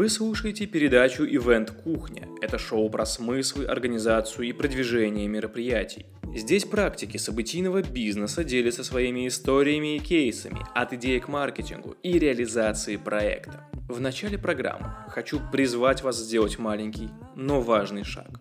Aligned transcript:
Вы 0.00 0.08
слушаете 0.08 0.64
передачу 0.64 1.24
«Ивент 1.24 1.72
Кухня». 1.72 2.26
Это 2.40 2.56
шоу 2.56 2.88
про 2.88 3.04
смыслы, 3.04 3.66
организацию 3.66 4.48
и 4.48 4.52
продвижение 4.52 5.28
мероприятий. 5.28 6.06
Здесь 6.34 6.64
практики 6.64 7.18
событийного 7.18 7.82
бизнеса 7.82 8.42
делятся 8.42 8.82
своими 8.82 9.28
историями 9.28 9.96
и 9.96 9.98
кейсами 9.98 10.64
от 10.74 10.94
идеи 10.94 11.18
к 11.18 11.28
маркетингу 11.28 11.96
и 12.02 12.18
реализации 12.18 12.96
проекта. 12.96 13.66
В 13.90 14.00
начале 14.00 14.38
программы 14.38 14.90
хочу 15.08 15.38
призвать 15.52 16.02
вас 16.02 16.16
сделать 16.16 16.58
маленький, 16.58 17.10
но 17.36 17.60
важный 17.60 18.04
шаг. 18.04 18.39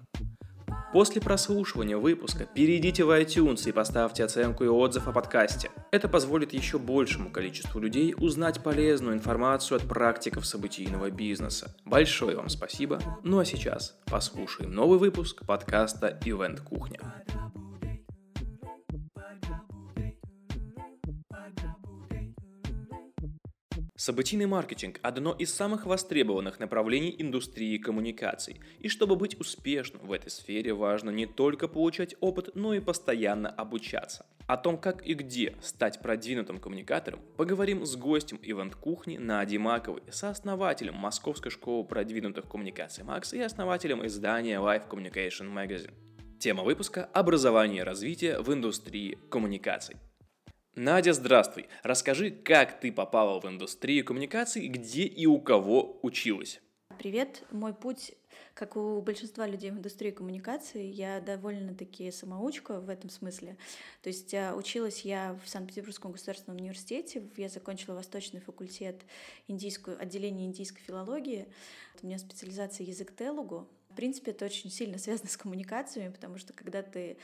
После 0.91 1.21
прослушивания 1.21 1.97
выпуска 1.97 2.45
перейдите 2.45 3.03
в 3.03 3.11
iTunes 3.11 3.69
и 3.69 3.71
поставьте 3.71 4.23
оценку 4.23 4.63
и 4.63 4.67
отзыв 4.67 5.07
о 5.07 5.11
подкасте. 5.11 5.69
Это 5.91 6.07
позволит 6.07 6.51
еще 6.51 6.79
большему 6.79 7.29
количеству 7.29 7.79
людей 7.79 8.15
узнать 8.17 8.63
полезную 8.63 9.13
информацию 9.15 9.77
от 9.77 9.87
практиков 9.87 10.47
событийного 10.47 11.11
бизнеса. 11.11 11.75
Большое 11.85 12.35
вам 12.35 12.49
спасибо. 12.49 12.99
Ну 13.23 13.37
а 13.37 13.45
сейчас 13.45 13.95
послушаем 14.05 14.71
новый 14.71 14.97
выпуск 14.97 15.45
подкаста 15.45 16.17
«Ивент 16.25 16.61
Кухня». 16.61 16.99
Событийный 23.99 24.45
маркетинг– 24.45 24.97
одно 25.03 25.33
из 25.33 25.53
самых 25.53 25.85
востребованных 25.85 26.61
направлений 26.61 27.13
индустрии 27.19 27.77
коммуникаций. 27.77 28.61
И 28.79 28.87
чтобы 28.87 29.17
быть 29.17 29.37
успешным 29.41 30.07
в 30.07 30.13
этой 30.13 30.31
сфере, 30.31 30.73
важно 30.73 31.09
не 31.09 31.25
только 31.25 31.67
получать 31.67 32.15
опыт, 32.21 32.51
но 32.55 32.73
и 32.73 32.79
постоянно 32.79 33.49
обучаться. 33.49 34.25
О 34.47 34.55
том, 34.55 34.77
как 34.77 35.05
и 35.05 35.15
где 35.15 35.53
стать 35.61 36.01
продвинутым 36.01 36.59
коммуникатором, 36.59 37.19
поговорим 37.35 37.85
с 37.85 37.97
гостем 37.97 38.39
ивент-кухни 38.41 39.17
Нади 39.17 39.57
Маковой, 39.57 40.03
сооснователем 40.09 40.95
Московской 40.95 41.51
школы 41.51 41.83
продвинутых 41.83 42.47
коммуникаций 42.47 43.03
МАКС 43.03 43.33
и 43.33 43.41
основателем 43.41 44.07
издания 44.07 44.61
Life 44.61 44.87
Communication 44.87 45.53
Magazine. 45.53 45.93
Тема 46.39 46.63
выпуска– 46.63 47.03
образование 47.13 47.81
и 47.81 47.83
развитие 47.83 48.39
в 48.39 48.53
индустрии 48.53 49.17
коммуникаций. 49.29 49.97
Надя, 50.75 51.13
здравствуй. 51.13 51.67
Расскажи, 51.83 52.29
как 52.31 52.79
ты 52.79 52.91
попала 52.91 53.39
в 53.41 53.45
индустрию 53.45 54.05
коммуникаций, 54.05 54.67
где 54.67 55.03
и 55.03 55.25
у 55.25 55.39
кого 55.39 55.99
училась? 56.03 56.61
Привет. 56.99 57.43
Мой 57.51 57.73
путь, 57.73 58.13
как 58.53 58.75
у 58.75 59.01
большинства 59.01 59.47
людей 59.47 59.71
в 59.71 59.75
индустрии 59.75 60.11
коммуникации, 60.11 60.85
я 60.85 61.21
довольно-таки 61.21 62.11
самоучка 62.11 62.79
в 62.79 62.89
этом 62.89 63.09
смысле. 63.09 63.57
То 64.03 64.09
есть 64.09 64.33
а, 64.33 64.53
училась 64.53 65.01
я 65.01 65.39
в 65.43 65.49
Санкт-Петербургском 65.49 66.11
государственном 66.11 66.59
университете, 66.59 67.23
я 67.37 67.49
закончила 67.49 67.95
Восточный 67.95 68.39
факультет 68.39 69.01
индийскую, 69.47 69.99
отделение 69.99 70.45
индийской 70.45 70.81
филологии. 70.81 71.47
У 72.01 72.05
меня 72.05 72.19
специализация 72.19 72.85
язык 72.85 73.15
телугу. 73.15 73.67
В 73.89 73.95
принципе, 73.95 74.31
это 74.31 74.45
очень 74.45 74.69
сильно 74.69 74.97
связано 74.97 75.29
с 75.29 75.37
коммуникациями, 75.37 76.11
потому 76.11 76.37
что 76.37 76.53
когда 76.53 76.83
ты 76.83 77.17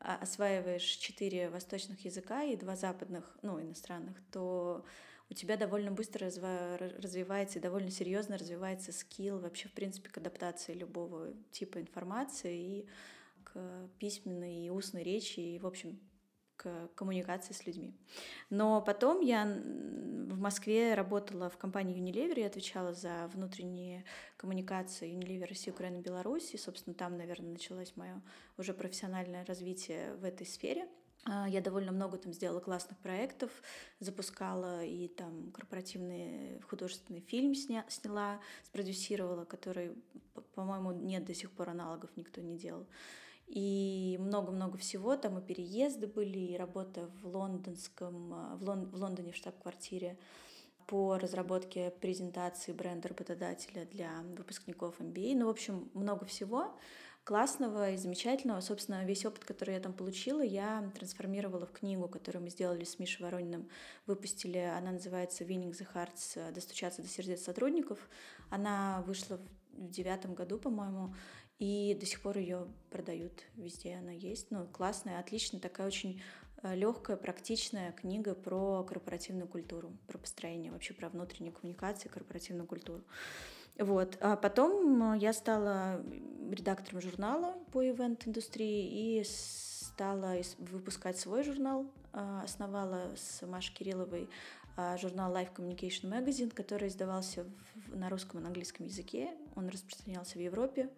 осваиваешь 0.00 0.82
четыре 0.82 1.48
восточных 1.50 2.04
языка 2.04 2.42
и 2.42 2.56
два 2.56 2.76
западных, 2.76 3.36
ну, 3.42 3.60
иностранных, 3.60 4.16
то 4.32 4.84
у 5.28 5.34
тебя 5.34 5.56
довольно 5.56 5.92
быстро 5.92 6.26
развивается 6.26 7.58
и 7.58 7.62
довольно 7.62 7.90
серьезно 7.90 8.36
развивается 8.36 8.92
скилл 8.92 9.38
вообще, 9.38 9.68
в 9.68 9.72
принципе, 9.72 10.08
к 10.10 10.18
адаптации 10.18 10.74
любого 10.74 11.32
типа 11.52 11.80
информации 11.80 12.58
и 12.58 12.86
к 13.44 13.88
письменной 13.98 14.66
и 14.66 14.70
устной 14.70 15.02
речи, 15.02 15.40
и, 15.40 15.58
в 15.58 15.66
общем, 15.66 16.00
к 16.60 16.90
коммуникации 16.94 17.54
с 17.54 17.64
людьми. 17.64 17.94
Но 18.50 18.82
потом 18.82 19.20
я 19.22 19.44
в 19.46 20.38
Москве 20.38 20.92
работала 20.92 21.48
в 21.48 21.56
компании 21.56 21.96
Unilever, 21.96 22.38
я 22.38 22.48
отвечала 22.48 22.92
за 22.92 23.30
внутренние 23.32 24.04
коммуникации 24.36 25.10
Unilever 25.10 25.46
России, 25.46 25.70
Украины, 25.70 26.02
Беларуси. 26.02 26.56
Собственно, 26.56 26.92
там, 26.94 27.16
наверное, 27.16 27.52
началось 27.52 27.96
мое 27.96 28.20
уже 28.58 28.74
профессиональное 28.74 29.46
развитие 29.46 30.12
в 30.16 30.24
этой 30.24 30.46
сфере. 30.46 30.86
А, 31.24 31.48
я 31.48 31.62
довольно 31.62 31.92
много 31.92 32.18
там 32.18 32.34
сделала 32.34 32.60
классных 32.60 32.98
проектов, 32.98 33.50
запускала 33.98 34.84
и 34.84 35.08
там 35.08 35.52
корпоративный 35.52 36.60
художественный 36.68 37.20
фильм 37.20 37.54
сня, 37.54 37.86
сняла, 37.88 38.38
спродюсировала, 38.64 39.46
который, 39.46 39.94
по-моему, 40.54 40.92
нет 40.92 41.24
до 41.24 41.32
сих 41.32 41.50
пор 41.52 41.70
аналогов, 41.70 42.10
никто 42.16 42.42
не 42.42 42.58
делал 42.58 42.86
и 43.50 44.16
много-много 44.20 44.78
всего. 44.78 45.16
Там 45.16 45.38
и 45.38 45.42
переезды 45.42 46.06
были, 46.06 46.38
и 46.38 46.56
работа 46.56 47.10
в 47.20 47.26
лондонском, 47.26 48.32
э, 48.32 48.56
в, 48.56 48.62
Лон, 48.62 48.88
в 48.90 48.94
Лондоне 48.94 49.32
в 49.32 49.36
штаб-квартире 49.36 50.16
по 50.86 51.18
разработке 51.18 51.90
презентации 52.00 52.72
бренда 52.72 53.08
работодателя 53.08 53.86
для 53.86 54.10
выпускников 54.36 55.00
MBA. 55.00 55.34
Ну, 55.36 55.46
в 55.46 55.50
общем, 55.50 55.90
много 55.94 56.26
всего 56.26 56.76
классного 57.24 57.90
и 57.90 57.96
замечательного. 57.96 58.60
Собственно, 58.60 59.04
весь 59.04 59.26
опыт, 59.26 59.44
который 59.44 59.74
я 59.74 59.80
там 59.80 59.92
получила, 59.92 60.42
я 60.42 60.88
трансформировала 60.94 61.66
в 61.66 61.72
книгу, 61.72 62.08
которую 62.08 62.44
мы 62.44 62.50
сделали 62.50 62.84
с 62.84 62.98
Мишей 63.00 63.24
Ворониным, 63.24 63.68
выпустили. 64.06 64.58
Она 64.58 64.92
называется 64.92 65.44
«Winning 65.44 65.72
the 65.72 65.86
Hearts. 65.92 66.52
Достучаться 66.52 67.02
до 67.02 67.08
сердец 67.08 67.42
сотрудников». 67.42 67.98
Она 68.48 69.02
вышла 69.06 69.40
в 69.72 69.90
девятом 69.90 70.34
году, 70.34 70.58
по-моему, 70.58 71.14
и 71.60 71.94
до 71.94 72.06
сих 72.06 72.22
пор 72.22 72.38
ее 72.38 72.66
продают 72.90 73.44
везде, 73.54 73.94
она 73.94 74.12
есть. 74.12 74.50
Ну, 74.50 74.66
классная, 74.66 75.20
отличная, 75.20 75.60
такая 75.60 75.86
очень 75.86 76.22
э, 76.62 76.74
легкая, 76.74 77.18
практичная 77.18 77.92
книга 77.92 78.34
про 78.34 78.82
корпоративную 78.82 79.46
культуру, 79.46 79.92
про 80.08 80.16
построение, 80.16 80.72
вообще 80.72 80.94
про 80.94 81.10
внутреннюю 81.10 81.52
коммуникацию, 81.52 82.10
корпоративную 82.10 82.66
культуру. 82.66 83.02
Вот. 83.78 84.16
А 84.22 84.36
потом 84.36 85.14
я 85.14 85.34
стала 85.34 86.02
редактором 86.50 87.02
журнала 87.02 87.54
по 87.72 87.86
ивент-индустрии 87.86 89.18
и 89.20 89.24
стала 89.24 90.36
выпускать 90.58 91.18
свой 91.18 91.42
журнал. 91.42 91.86
А, 92.14 92.42
основала 92.42 93.14
с 93.16 93.46
Машей 93.46 93.74
Кирилловой 93.74 94.30
а, 94.78 94.96
журнал 94.96 95.30
Life 95.34 95.54
Communication 95.54 96.10
Magazine, 96.10 96.54
который 96.54 96.88
издавался 96.88 97.44
на 97.88 98.08
русском 98.08 98.40
и 98.40 98.42
на 98.42 98.48
английском 98.48 98.86
языке. 98.86 99.30
Он 99.56 99.68
распространялся 99.68 100.38
в 100.38 100.40
Европе. 100.40 100.88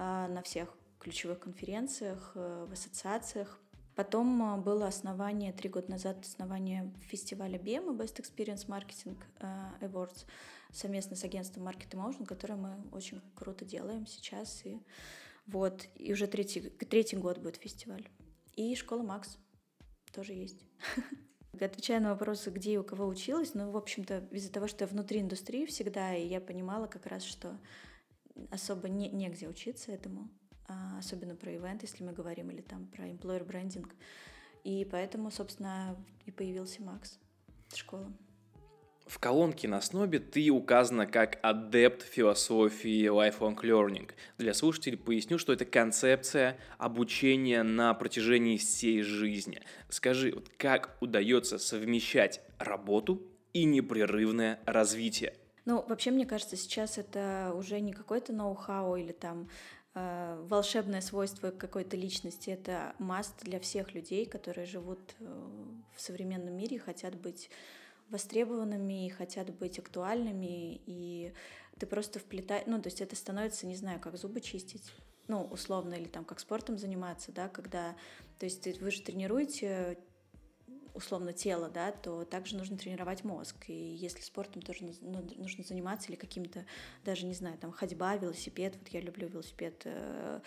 А, 0.00 0.28
на 0.28 0.42
всех 0.42 0.72
ключевых 1.00 1.40
конференциях, 1.40 2.30
э, 2.36 2.66
в 2.68 2.72
ассоциациях. 2.72 3.58
Потом 3.96 4.40
а, 4.44 4.56
было 4.56 4.86
основание, 4.86 5.52
три 5.52 5.68
года 5.68 5.90
назад, 5.90 6.24
основание 6.24 6.94
фестиваля 7.00 7.58
BEM, 7.58 7.96
Best 7.96 8.20
Experience 8.20 8.68
Marketing 8.68 9.18
э, 9.40 9.86
Awards, 9.86 10.24
совместно 10.70 11.16
с 11.16 11.24
агентством 11.24 11.66
Market 11.66 11.90
Emotion, 11.90 12.26
которое 12.26 12.54
мы 12.54 12.76
очень 12.92 13.20
круто 13.34 13.64
делаем 13.64 14.06
сейчас. 14.06 14.64
И, 14.64 14.80
вот, 15.48 15.88
и 15.96 16.12
уже 16.12 16.28
третий, 16.28 16.60
третий 16.60 17.16
год 17.16 17.38
будет 17.38 17.56
фестиваль. 17.56 18.08
И 18.54 18.76
школа 18.76 19.02
Макс 19.02 19.36
тоже 20.12 20.32
есть. 20.34 20.64
Отвечая 21.60 21.98
на 21.98 22.10
вопросы, 22.10 22.50
где 22.50 22.74
и 22.74 22.76
у 22.76 22.84
кого 22.84 23.04
училась, 23.04 23.54
ну, 23.54 23.72
в 23.72 23.76
общем-то, 23.76 24.28
из-за 24.30 24.52
того, 24.52 24.68
что 24.68 24.84
я 24.84 24.88
внутри 24.88 25.20
индустрии 25.20 25.66
всегда, 25.66 26.14
и 26.14 26.24
я 26.24 26.40
понимала 26.40 26.86
как 26.86 27.06
раз, 27.06 27.24
что 27.24 27.58
особо 28.50 28.88
не, 28.88 29.08
негде 29.10 29.48
учиться 29.48 29.92
этому, 29.92 30.28
а, 30.66 30.98
особенно 30.98 31.34
про 31.34 31.54
ивент, 31.54 31.82
если 31.82 32.04
мы 32.04 32.12
говорим, 32.12 32.50
или 32.50 32.60
там 32.60 32.86
про 32.86 33.08
employer 33.08 33.44
брендинг. 33.44 33.94
И 34.64 34.86
поэтому, 34.90 35.30
собственно, 35.30 35.96
и 36.26 36.30
появился 36.30 36.82
Макс, 36.82 37.18
школа. 37.74 38.12
В 39.08 39.18
колонке 39.20 39.68
на 39.68 39.80
снобе 39.80 40.18
ты 40.18 40.50
указана 40.50 41.06
как 41.06 41.38
адепт 41.42 42.02
философии 42.02 43.06
lifelong 43.06 43.56
learning. 43.56 44.10
Для 44.36 44.52
слушателей 44.52 44.98
поясню, 44.98 45.38
что 45.38 45.54
это 45.54 45.64
концепция 45.64 46.58
обучения 46.76 47.62
на 47.62 47.94
протяжении 47.94 48.58
всей 48.58 49.00
жизни. 49.00 49.62
Скажи, 49.88 50.32
вот 50.34 50.50
как 50.58 50.98
удается 51.00 51.58
совмещать 51.58 52.42
работу 52.58 53.22
и 53.54 53.64
непрерывное 53.64 54.60
развитие? 54.66 55.32
Ну, 55.68 55.84
вообще, 55.86 56.10
мне 56.10 56.24
кажется, 56.24 56.56
сейчас 56.56 56.96
это 56.96 57.52
уже 57.54 57.78
не 57.80 57.92
какой-то 57.92 58.32
ноу-хау 58.32 58.96
или 58.96 59.12
там 59.12 59.50
э, 59.94 60.42
волшебное 60.48 61.02
свойство 61.02 61.50
какой-то 61.50 61.94
личности. 61.94 62.48
Это 62.48 62.94
маст 62.98 63.34
для 63.42 63.60
всех 63.60 63.92
людей, 63.92 64.24
которые 64.24 64.64
живут 64.64 64.98
э, 65.20 65.26
в 65.94 66.00
современном 66.00 66.56
мире 66.56 66.76
и 66.76 66.80
хотят 66.80 67.16
быть 67.16 67.50
востребованными, 68.08 69.04
и 69.04 69.10
хотят 69.10 69.54
быть 69.58 69.78
актуальными, 69.78 70.80
и 70.86 71.34
ты 71.78 71.84
просто 71.84 72.18
вплетаешь... 72.18 72.64
Ну, 72.66 72.80
то 72.80 72.86
есть 72.86 73.02
это 73.02 73.14
становится, 73.14 73.66
не 73.66 73.76
знаю, 73.76 74.00
как 74.00 74.16
зубы 74.16 74.40
чистить, 74.40 74.90
ну, 75.26 75.42
условно, 75.42 75.92
или 75.92 76.08
там 76.08 76.24
как 76.24 76.40
спортом 76.40 76.78
заниматься, 76.78 77.30
да, 77.30 77.50
когда... 77.50 77.94
То 78.38 78.46
есть 78.46 78.80
вы 78.80 78.90
же 78.90 79.02
тренируете 79.02 79.98
условно 80.98 81.32
тело, 81.32 81.68
да, 81.68 81.92
то 81.92 82.24
также 82.24 82.56
нужно 82.56 82.76
тренировать 82.76 83.24
мозг. 83.24 83.56
И 83.68 83.72
если 83.72 84.20
спортом 84.20 84.60
тоже 84.60 84.80
ну, 85.00 85.26
нужно 85.36 85.64
заниматься 85.64 86.08
или 86.08 86.16
каким-то, 86.16 86.66
даже 87.04 87.24
не 87.24 87.34
знаю, 87.34 87.56
там 87.56 87.72
ходьба, 87.72 88.16
велосипед, 88.16 88.76
вот 88.78 88.88
я 88.88 89.00
люблю 89.00 89.28
велосипед, 89.28 89.82
э, 89.84 90.40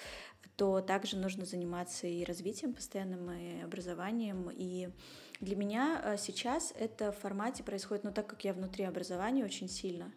то 0.58 0.82
также 0.82 1.18
нужно 1.18 1.46
заниматься 1.46 2.06
и 2.06 2.24
развитием 2.24 2.74
постоянным, 2.74 3.32
и 3.32 3.62
образованием. 3.62 4.52
И 4.54 4.90
для 5.40 5.56
меня 5.56 6.02
э, 6.04 6.18
сейчас 6.18 6.74
это 6.78 7.12
в 7.12 7.18
формате 7.18 7.64
происходит, 7.64 8.04
ну 8.04 8.12
так 8.12 8.28
как 8.28 8.44
я 8.44 8.54
внутри 8.54 8.84
образования 8.84 9.46
очень 9.46 9.70
сильно, 9.70 10.12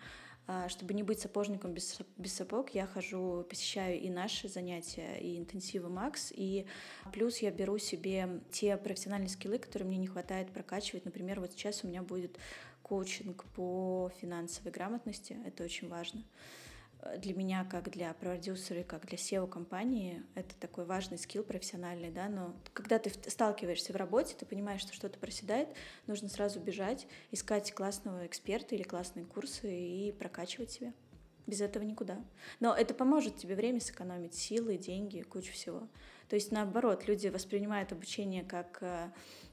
чтобы 0.68 0.94
не 0.94 1.02
быть 1.02 1.20
сапожником 1.20 1.72
без, 1.72 1.98
без 2.18 2.34
сапог, 2.34 2.70
я 2.70 2.86
хожу, 2.86 3.46
посещаю 3.48 3.98
и 3.98 4.10
наши 4.10 4.48
занятия, 4.48 5.16
и 5.18 5.38
интенсивы 5.38 5.88
Макс, 5.88 6.32
и 6.34 6.66
плюс 7.12 7.38
я 7.38 7.50
беру 7.50 7.78
себе 7.78 8.40
те 8.50 8.76
профессиональные 8.76 9.30
скиллы, 9.30 9.58
которые 9.58 9.88
мне 9.88 9.98
не 9.98 10.06
хватает 10.06 10.52
прокачивать. 10.52 11.04
Например, 11.04 11.40
вот 11.40 11.52
сейчас 11.52 11.82
у 11.82 11.88
меня 11.88 12.02
будет 12.02 12.38
коучинг 12.82 13.44
по 13.56 14.10
финансовой 14.20 14.70
грамотности, 14.70 15.38
это 15.46 15.64
очень 15.64 15.88
важно 15.88 16.22
для 17.18 17.34
меня, 17.34 17.64
как 17.64 17.90
для 17.90 18.12
продюсера, 18.14 18.82
как 18.82 19.06
для 19.06 19.18
SEO-компании, 19.18 20.22
это 20.34 20.54
такой 20.56 20.84
важный 20.84 21.18
скилл 21.18 21.42
профессиональный, 21.42 22.10
да, 22.10 22.28
но 22.28 22.54
когда 22.72 22.98
ты 22.98 23.10
сталкиваешься 23.30 23.92
в 23.92 23.96
работе, 23.96 24.34
ты 24.38 24.46
понимаешь, 24.46 24.80
что 24.80 24.94
что-то 24.94 25.18
проседает, 25.18 25.68
нужно 26.06 26.28
сразу 26.28 26.60
бежать, 26.60 27.06
искать 27.30 27.72
классного 27.74 28.26
эксперта 28.26 28.74
или 28.74 28.82
классные 28.82 29.26
курсы 29.26 29.70
и 29.72 30.12
прокачивать 30.12 30.70
себя. 30.70 30.92
Без 31.46 31.60
этого 31.60 31.82
никуда. 31.82 32.24
Но 32.60 32.74
это 32.74 32.94
поможет 32.94 33.36
тебе 33.36 33.54
время 33.54 33.80
сэкономить, 33.80 34.34
силы, 34.34 34.78
деньги, 34.78 35.20
кучу 35.20 35.52
всего. 35.52 35.88
То 36.28 36.36
есть 36.36 36.52
наоборот, 36.52 37.06
люди 37.06 37.28
воспринимают 37.28 37.92
обучение 37.92 38.44
как 38.44 38.78
э, 38.80 39.10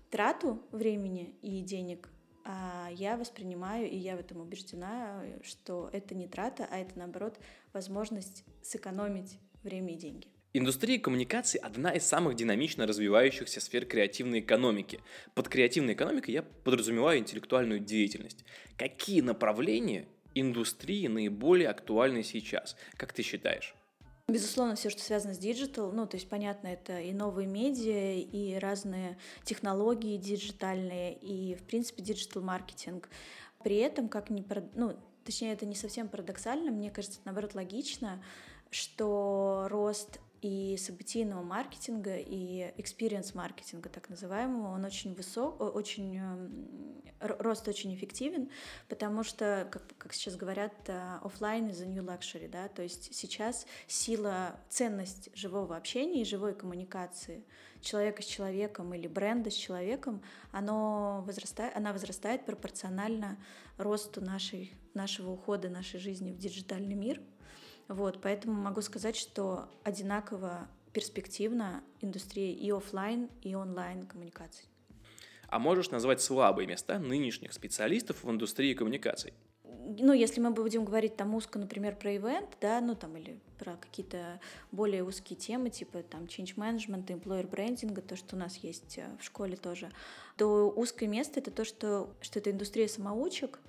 трату 0.09 0.61
времени 0.71 1.35
и 1.41 1.59
денег, 1.61 2.09
а 2.43 2.89
я 2.91 3.17
воспринимаю, 3.17 3.89
и 3.89 3.95
я 3.95 4.15
в 4.15 4.19
этом 4.19 4.41
убеждена, 4.41 5.23
что 5.43 5.89
это 5.93 6.15
не 6.15 6.27
трата, 6.27 6.67
а 6.69 6.77
это, 6.77 6.97
наоборот, 6.97 7.39
возможность 7.73 8.43
сэкономить 8.61 9.37
время 9.63 9.93
и 9.93 9.97
деньги. 9.97 10.27
Индустрия 10.53 10.99
коммуникаций– 10.99 11.59
одна 11.63 11.91
из 11.91 12.03
самых 12.03 12.35
динамично 12.35 12.85
развивающихся 12.85 13.61
сфер 13.61 13.85
креативной 13.85 14.41
экономики. 14.41 14.99
Под 15.33 15.47
креативной 15.47 15.93
экономикой 15.93 16.31
я 16.31 16.43
подразумеваю 16.43 17.19
интеллектуальную 17.19 17.79
деятельность. 17.79 18.43
Какие 18.77 19.21
направления 19.21 20.07
индустрии 20.35 21.07
наиболее 21.07 21.69
актуальны 21.69 22.23
сейчас, 22.23 22.75
как 22.97 23.13
ты 23.13 23.23
считаешь? 23.23 23.75
Безусловно, 24.31 24.75
все, 24.75 24.89
что 24.89 25.01
связано 25.01 25.33
с 25.33 25.37
digital, 25.37 25.91
ну, 25.91 26.07
то 26.07 26.15
есть, 26.15 26.29
понятно, 26.29 26.67
это 26.67 26.99
и 26.99 27.13
новые 27.13 27.47
медиа, 27.47 28.15
и 28.15 28.57
разные 28.59 29.17
технологии 29.43 30.17
диджитальные, 30.17 31.15
и, 31.15 31.55
в 31.55 31.63
принципе, 31.63 32.01
digital-маркетинг. 32.01 33.09
При 33.63 33.77
этом, 33.77 34.09
как 34.09 34.29
ни, 34.29 34.45
ну, 34.75 34.95
точнее, 35.25 35.53
это 35.53 35.65
не 35.65 35.75
совсем 35.75 36.07
парадоксально, 36.07 36.71
мне 36.71 36.89
кажется, 36.89 37.19
наоборот, 37.25 37.55
логично, 37.55 38.23
что 38.69 39.67
рост 39.69 40.19
и 40.41 40.75
событийного 40.77 41.43
маркетинга, 41.43 42.17
и 42.17 42.73
experience 42.77 43.31
маркетинга, 43.35 43.89
так 43.89 44.09
называемого, 44.09 44.73
он 44.73 44.83
очень 44.83 45.13
высок, 45.13 45.61
очень 45.61 46.17
эм, 46.17 47.03
рост 47.19 47.67
очень 47.67 47.93
эффективен, 47.93 48.49
потому 48.89 49.23
что, 49.23 49.67
как, 49.71 49.83
как 49.97 50.13
сейчас 50.13 50.35
говорят, 50.35 50.73
офлайн 51.21 51.67
is 51.69 51.83
a 51.83 51.85
new 51.85 52.03
luxury, 52.03 52.47
да, 52.47 52.67
то 52.69 52.81
есть 52.81 53.13
сейчас 53.13 53.67
сила, 53.87 54.59
ценность 54.67 55.29
живого 55.35 55.77
общения 55.77 56.23
и 56.23 56.25
живой 56.25 56.55
коммуникации 56.55 57.45
человека 57.81 58.23
с 58.23 58.25
человеком 58.25 58.93
или 58.95 59.07
бренда 59.07 59.51
с 59.51 59.55
человеком, 59.55 60.23
оно 60.51 61.23
возрастает, 61.27 61.75
она 61.75 61.93
возрастает 61.93 62.45
пропорционально 62.45 63.37
росту 63.77 64.21
нашей, 64.21 64.73
нашего 64.95 65.31
ухода, 65.31 65.69
нашей 65.69 65.99
жизни 65.99 66.31
в 66.31 66.37
диджитальный 66.37 66.95
мир— 66.95 67.21
вот, 67.87 68.19
поэтому 68.21 68.53
могу 68.53 68.81
сказать, 68.81 69.15
что 69.15 69.69
одинаково 69.83 70.67
перспективна 70.93 71.83
индустрия 72.01 72.53
и 72.53 72.71
офлайн, 72.71 73.29
и 73.41 73.55
онлайн 73.55 74.05
коммуникаций. 74.05 74.65
А 75.47 75.59
можешь 75.59 75.91
назвать 75.91 76.21
слабые 76.21 76.67
места 76.67 76.99
нынешних 76.99 77.53
специалистов 77.53 78.23
в 78.23 78.29
индустрии 78.31 78.73
коммуникаций? 78.73 79.33
ну, 79.99 80.13
если 80.13 80.39
мы 80.39 80.51
будем 80.51 80.85
говорить 80.85 81.15
там 81.15 81.35
узко, 81.35 81.59
например, 81.59 81.95
про 81.95 82.15
ивент, 82.15 82.49
да, 82.61 82.81
ну 82.81 82.95
там 82.95 83.17
или 83.17 83.39
про 83.57 83.75
какие-то 83.77 84.39
более 84.71 85.03
узкие 85.03 85.37
темы, 85.37 85.69
типа 85.69 86.03
там 86.03 86.23
change 86.23 86.55
management, 86.55 87.05
employer 87.07 87.47
брендинга, 87.47 88.01
то, 88.01 88.15
что 88.15 88.35
у 88.35 88.39
нас 88.39 88.57
есть 88.57 88.97
э, 88.97 89.05
в 89.19 89.23
школе 89.23 89.55
тоже, 89.55 89.91
то 90.37 90.69
узкое 90.69 91.07
место 91.07 91.39
это 91.39 91.51
то, 91.51 91.65
что, 91.65 92.13
что 92.21 92.39
это 92.39 92.51
индустрия 92.51 92.87
самоучек, 92.87 93.59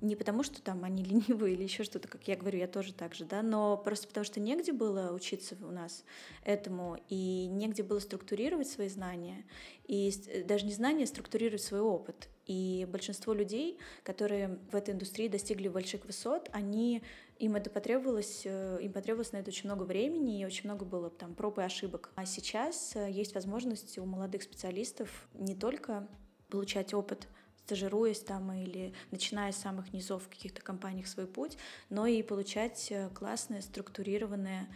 не 0.00 0.16
потому, 0.16 0.42
что 0.42 0.62
там 0.62 0.84
они 0.84 1.02
ленивые 1.04 1.54
или 1.54 1.62
еще 1.62 1.84
что-то, 1.84 2.08
как 2.08 2.26
я 2.28 2.36
говорю, 2.36 2.58
я 2.58 2.68
тоже 2.68 2.92
так 2.92 3.14
же, 3.14 3.24
да, 3.24 3.42
но 3.42 3.76
просто 3.76 4.08
потому, 4.08 4.24
что 4.24 4.40
негде 4.40 4.72
было 4.72 5.12
учиться 5.12 5.56
у 5.62 5.70
нас 5.70 6.04
этому, 6.44 6.98
и 7.08 7.46
негде 7.46 7.82
было 7.82 7.98
структурировать 7.98 8.68
свои 8.68 8.88
знания, 8.88 9.44
и 9.86 10.12
даже 10.46 10.66
не 10.66 10.72
знания, 10.72 11.04
а 11.04 11.06
структурировать 11.06 11.62
свой 11.62 11.80
опыт. 11.80 12.28
И 12.46 12.86
большинство 12.90 13.32
людей, 13.32 13.78
которые 14.02 14.58
в 14.72 14.74
этой 14.74 14.92
индустрии 14.92 15.28
достигли 15.28 15.68
больших 15.68 16.04
высот, 16.04 16.48
они 16.52 17.02
им 17.38 17.56
это 17.56 17.70
потребовалось, 17.70 18.42
э, 18.44 18.78
им 18.82 18.92
потребовалось 18.92 19.32
на 19.32 19.38
это 19.38 19.50
очень 19.50 19.66
много 19.66 19.84
времени, 19.84 20.40
и 20.40 20.44
очень 20.44 20.64
много 20.64 20.84
было 20.84 21.10
там 21.10 21.34
проб 21.34 21.58
и 21.58 21.62
ошибок. 21.62 22.10
А 22.14 22.26
сейчас 22.26 22.94
э, 22.96 23.10
есть 23.10 23.34
возможность 23.34 23.98
у 23.98 24.04
молодых 24.04 24.42
специалистов 24.42 25.28
не 25.34 25.54
только 25.54 26.06
получать 26.48 26.92
опыт, 26.92 27.28
стажируясь 27.70 28.18
там 28.18 28.52
или 28.52 28.92
начиная 29.12 29.52
с 29.52 29.56
самых 29.56 29.92
низов 29.92 30.24
в 30.24 30.28
каких-то 30.28 30.60
компаниях 30.60 31.06
свой 31.06 31.28
путь, 31.28 31.56
но 31.88 32.04
и 32.04 32.20
получать 32.24 32.90
э, 32.90 33.08
классные, 33.14 33.62
структурированные 33.62 34.66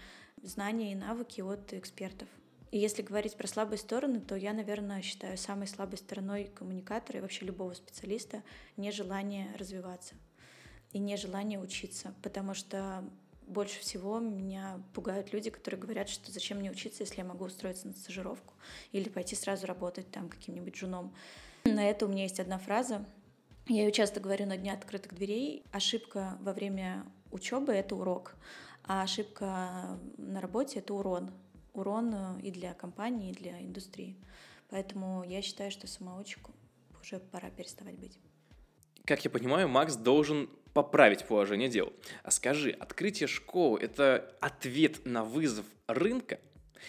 знания 0.43 0.93
и 0.93 0.95
навыки 0.95 1.41
от 1.41 1.73
экспертов. 1.73 2.29
И 2.71 2.79
если 2.79 3.03
говорить 3.03 3.37
про 3.37 3.49
слабые 3.49 3.79
стороны, 3.79 4.21
то 4.21 4.37
я, 4.37 4.53
наверное, 4.53 5.03
считаю 5.03 5.37
самой 5.37 5.67
слабой 5.67 5.99
стороной 5.99 6.53
коммуникатора 6.55 7.19
и 7.19 7.23
вообще 7.23 7.45
любого 7.45 7.75
специалиста 7.75 8.45
нежелание 8.77 9.49
развиваться 9.59 10.15
и 10.93 11.01
нежелание 11.01 11.59
учиться, 11.59 12.15
потому 12.23 12.55
что 12.55 13.05
больше 13.49 13.81
всего 13.81 14.21
меня 14.21 14.81
пугают 14.95 15.33
люди, 15.33 15.51
которые 15.51 15.81
говорят, 15.81 16.09
что 16.09 16.31
зачем 16.31 16.59
мне 16.59 16.71
учиться, 16.71 17.03
если 17.03 17.19
я 17.19 17.25
могу 17.25 17.45
устроиться 17.45 17.89
на 17.89 17.93
стажировку 17.93 18.55
или 18.93 19.09
пойти 19.09 19.35
сразу 19.35 19.67
работать 19.67 20.09
там 20.13 20.29
каким-нибудь 20.29 20.77
джуном. 20.77 21.13
На 21.67 21.89
это 21.89 22.05
у 22.05 22.09
меня 22.09 22.25
есть 22.25 22.41
одна 22.41 22.59
фраза. 22.59 23.07
Я 23.69 23.85
ее 23.85 23.93
часто 23.93 24.21
говорю 24.21 24.45
на 24.45 24.59
дне 24.59 24.71
открытых 24.71 25.15
дверей. 25.15 25.65
Ошибка 25.73 26.37
во 26.43 26.53
время 26.53 27.07
учебы— 27.31 27.73
это 27.75 27.97
урок, 27.97 28.37
а 28.85 29.03
ошибка 29.03 29.99
на 30.19 30.43
работе— 30.43 30.79
это 30.81 30.93
урон. 30.93 31.31
Урон 31.73 32.15
э, 32.15 32.41
и 32.43 32.51
для 32.51 32.75
компании, 32.75 33.31
и 33.31 33.35
для 33.35 33.59
индустрии. 33.63 34.15
Поэтому 34.69 35.25
я 35.25 35.41
считаю, 35.41 35.71
что 35.71 35.87
самоучку 35.87 36.53
уже 37.01 37.19
пора 37.19 37.49
переставать 37.49 37.99
быть. 37.99 38.19
Как 39.07 39.25
я 39.25 39.31
понимаю, 39.31 39.67
Макс 39.67 39.97
должен 39.97 40.51
поправить 40.75 41.25
положение 41.25 41.71
дел. 41.71 41.95
А 42.23 42.31
скажи, 42.31 42.73
открытие 42.73 43.27
школы– 43.27 43.81
это 43.83 44.37
ответ 44.43 45.07
на 45.07 45.25
вызов 45.25 45.65
рынка 45.87 46.39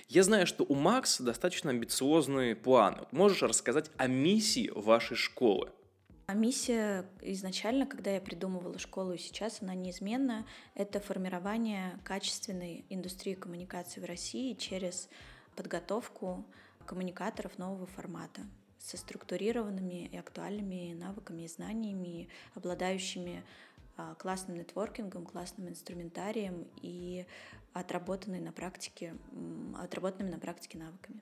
я 0.08 0.24
знаю, 0.24 0.48
что 0.48 0.65
у 0.68 0.75
Макса 0.75 1.24
достаточно 1.24 1.72
амбициозные 1.72 2.56
планы. 2.56 3.04
Можешь 3.12 3.42
рассказать 3.42 3.92
о 3.98 4.08
миссии 4.08 4.72
вашей 4.74 5.18
школы? 5.18 5.72
А 6.27 6.34
миссия 6.34 7.06
изначально, 7.22 7.86
когда 7.86 8.12
я 8.12 8.20
придумывала 8.20 8.80
школу 8.80 9.13
и 9.13 9.18
сейчас, 9.18 9.62
она 9.62 9.75
неизменна. 9.75 10.46
Это 10.74 11.00
формирование 11.00 12.00
качественной 12.04 12.84
индустрии 12.89 13.36
коммуникации 13.36 14.00
в 14.00 14.06
России 14.06 14.54
через 14.54 15.08
подготовку 15.56 16.44
коммуникаторов 16.86 17.58
нового 17.60 17.86
формата 17.86 18.42
со 18.80 18.98
структурированными 18.98 20.08
и 20.08 20.18
актуальными 20.18 20.94
навыками 20.94 21.44
и 21.44 21.48
знаниями, 21.48 22.27
обладающими 22.56 23.44
а, 23.98 24.15
классным 24.15 24.58
нетворкингом, 24.58 25.25
классным 25.25 25.70
инструментарием 25.70 26.68
и 26.82 27.25
отработанной 27.75 28.39
на 28.39 28.53
практике, 28.53 29.15
отработанными 29.77 30.32
на 30.32 30.39
практике 30.39 30.77
навыками. 30.77 31.22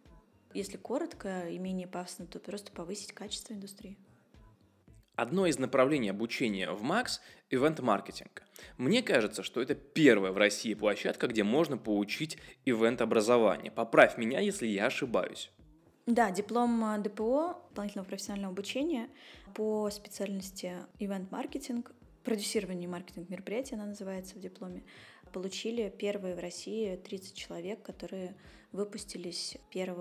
Если 0.53 0.77
коротко 0.77 1.49
и 1.49 1.57
менее 1.57 1.87
пафосно, 1.87 2.27
то 2.27 2.39
просто 2.39 2.71
повысить 2.71 3.11
качество 3.11 3.53
индустрии. 3.53 3.97
Одно 5.15 5.47
из 5.47 5.57
направлений 5.57 6.09
обучения 6.09 6.69
в 6.71 6.83
МАКС– 6.83 7.21
ивент-маркетинг. 7.49 8.43
Мне 8.77 9.01
кажется, 9.01 9.41
что 9.41 9.61
это 9.61 9.73
первая 9.73 10.31
в 10.31 10.37
России 10.37 10.75
площадка, 10.75 11.25
где 11.25 11.43
можно 11.43 11.77
получить 11.77 12.37
ивент-образование. 12.65 13.71
Поправь 13.71 14.17
меня, 14.19 14.39
если 14.39 14.67
я 14.67 14.85
ошибаюсь. 14.85 15.51
Да, 16.05 16.29
диплом 16.29 16.83
э, 16.85 16.99
ДПО, 16.99 17.63
дополнительного 17.69 18.07
профессионального 18.07 18.53
обучения 18.53 19.09
по 19.55 19.89
специальности 19.89 20.73
ивент-маркетинг 20.99 21.93
продюсирование 22.23 22.87
маркетинг 22.87 23.29
мероприятий, 23.29 23.75
она 23.75 23.85
называется 23.85 24.35
в 24.35 24.39
дипломе, 24.39 24.83
получили 25.33 25.89
первые 25.89 26.35
в 26.35 26.39
России 26.39 26.95
30 26.95 27.35
человек, 27.35 27.81
которые 27.81 28.35
выпустились 28.71 29.57
1 29.71 29.95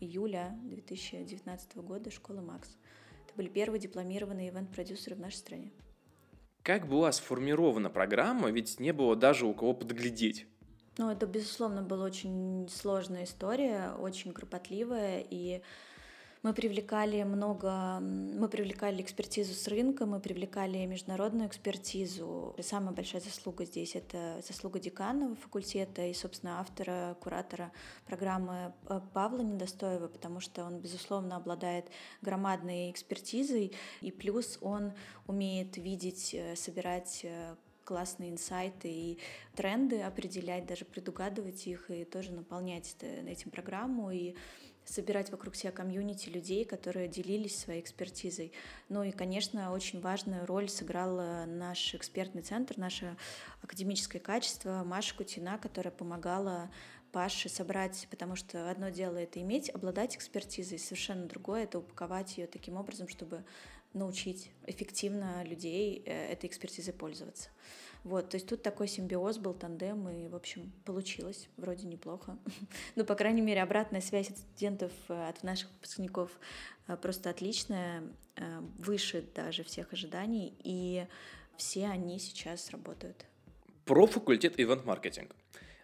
июля 0.00 0.58
2019 0.64 1.76
года 1.76 2.10
школы 2.10 2.40
Макс. 2.40 2.68
Это 3.26 3.36
были 3.36 3.48
первые 3.48 3.80
дипломированные 3.80 4.48
ивент-продюсеры 4.48 5.14
в 5.14 5.20
нашей 5.20 5.36
стране. 5.36 5.72
Как 6.62 6.88
была 6.88 7.12
сформирована 7.12 7.90
программа, 7.90 8.50
ведь 8.50 8.80
не 8.80 8.92
было 8.92 9.14
даже 9.14 9.46
у 9.46 9.54
кого 9.54 9.74
подглядеть? 9.74 10.46
Ну, 10.96 11.10
это, 11.10 11.26
безусловно, 11.26 11.82
была 11.82 12.06
очень 12.06 12.68
сложная 12.70 13.24
история, 13.24 13.92
очень 13.98 14.32
кропотливая, 14.32 15.24
и 15.28 15.60
Мы 16.44 16.52
привлекали 16.52 17.22
много, 17.22 18.00
мы 18.00 18.50
привлекали 18.50 19.00
экспертизу 19.00 19.54
с 19.54 19.66
рынка, 19.66 20.04
мы 20.04 20.20
привлекали 20.20 20.84
международную 20.84 21.48
экспертизу. 21.48 22.54
И 22.58 22.62
самая 22.62 22.94
большая 22.94 23.22
заслуга 23.22 23.64
здесь— 23.64 23.94
это 23.94 24.42
заслуга 24.46 24.78
декана 24.78 25.34
факультета 25.36 26.04
и, 26.04 26.12
собственно, 26.12 26.60
автора, 26.60 27.16
куратора 27.18 27.72
программы 28.06 28.74
э, 28.90 29.00
Павла 29.14 29.40
Недостоева, 29.40 30.08
потому 30.08 30.40
что 30.40 30.64
он, 30.64 30.80
безусловно, 30.80 31.36
обладает 31.36 31.86
громадной 32.20 32.90
экспертизой, 32.90 33.72
и 34.02 34.10
плюс 34.10 34.58
он 34.60 34.92
умеет 35.26 35.78
видеть, 35.78 36.34
э, 36.34 36.56
собирать 36.56 37.20
э, 37.22 37.56
классные 37.84 38.28
инсайты 38.28 38.90
и 38.90 39.18
тренды 39.54 40.02
определять, 40.02 40.66
даже 40.66 40.84
предугадывать 40.84 41.66
их 41.66 41.90
и 41.90 42.04
тоже 42.04 42.32
наполнять 42.32 42.96
этим 43.00 43.50
программу 43.50 44.10
и 44.10 44.34
собирать 44.84 45.30
вокруг 45.30 45.56
себя 45.56 45.72
комьюнити 45.72 46.28
людей, 46.28 46.64
которые 46.64 47.08
делились 47.08 47.58
своей 47.58 47.80
экспертизой. 47.80 48.52
Ну 48.88 49.02
и, 49.02 49.10
конечно, 49.10 49.72
очень 49.72 50.00
важную 50.00 50.46
роль 50.46 50.68
сыграл 50.68 51.46
наш 51.46 51.94
экспертный 51.94 52.42
центр, 52.42 52.78
наше 52.78 53.16
академическое 53.62 54.20
качество, 54.20 54.82
Маша 54.84 55.14
Кутина, 55.14 55.58
которая 55.58 55.92
помогала 55.92 56.70
Паше 57.14 57.48
собрать, 57.48 58.08
потому 58.10 58.34
что 58.34 58.68
одно 58.68 58.88
дело 58.88 59.18
это 59.18 59.40
иметь, 59.40 59.70
обладать 59.70 60.16
экспертизой, 60.16 60.80
совершенно 60.80 61.26
другое 61.26 61.62
это 61.62 61.78
упаковать 61.78 62.36
ее 62.38 62.48
таким 62.48 62.76
образом, 62.76 63.06
чтобы 63.06 63.44
научить 63.94 64.50
эффективно 64.66 65.44
людей 65.44 66.02
э, 66.04 66.32
этой 66.32 66.46
экспертизой 66.46 66.92
пользоваться. 66.92 67.48
Вот, 68.02 68.28
то 68.28 68.36
есть 68.36 68.46
тут 68.46 68.62
такой 68.62 68.86
симбиоз 68.86 69.38
был, 69.38 69.54
тандем, 69.54 70.08
и, 70.10 70.28
в 70.28 70.34
общем, 70.34 70.72
получилось 70.84 71.48
вроде 71.56 71.86
неплохо. 71.86 72.36
ну, 72.96 73.04
по 73.04 73.14
крайней 73.14 73.40
мере, 73.40 73.62
обратная 73.62 74.02
связь 74.02 74.30
от 74.30 74.38
студентов, 74.38 74.92
э, 75.08 75.28
от 75.28 75.42
наших 75.42 75.70
выпускников 75.72 76.30
э, 76.86 76.96
просто 76.96 77.30
отличная, 77.30 78.02
выше 78.78 79.24
даже 79.32 79.62
всех 79.62 79.92
ожиданий, 79.92 80.54
и 80.64 81.06
все 81.56 81.86
они 81.86 82.18
сейчас 82.18 82.70
работают. 82.70 83.26
Про 83.84 84.08
факультет 84.08 84.58
ивент-маркетинг. 84.58 85.36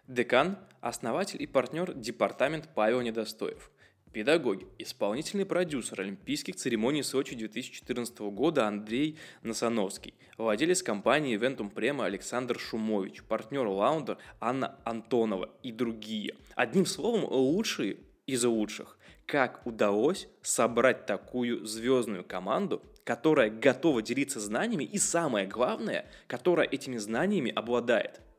Декан, 0.09 0.59
основатель 0.81 1.41
и 1.41 1.47
партнер 1.47 1.93
департамент 1.93 2.67
Павел 2.75 2.99
Недостоев– 2.99 3.71
Педагоги. 4.13 4.67
Исполнительный 4.77 5.45
продюсер 5.45 6.01
Олимпийских 6.01 6.57
церемоний 6.57 7.01
Сочи 7.01 7.33
2014 7.33 8.19
года 8.19 8.67
Андрей 8.67 9.17
Насановский. 9.41 10.13
Владелец 10.37 10.83
компании 10.83 11.37
Eventum 11.37 11.73
Prema 11.73 12.03
Александр 12.03 12.59
Шумович. 12.59 13.23
Партнер 13.23 13.65
Лаундер 13.65 14.17
Анна 14.41 14.75
Антонова 14.83 15.49
и 15.63 15.71
другие. 15.71 16.35
Одним 16.55 16.85
словом, 16.85 17.23
лучшие 17.23 17.99
из 18.27 18.43
лучших. 18.43 18.97
Как 19.25 19.65
удалось 19.65 20.27
собрать 20.41 21.05
такую 21.05 21.65
звездную 21.65 22.25
команду, 22.25 22.83
которая 23.05 23.49
готова 23.49 24.01
делиться 24.01 24.41
знаниями 24.41 24.83
и, 24.83 24.97
самое 24.97 25.47
главное, 25.47 26.05
которая 26.27 26.67
этими 26.67 26.97
знаниями 26.97 27.49
обладает– 27.49 28.19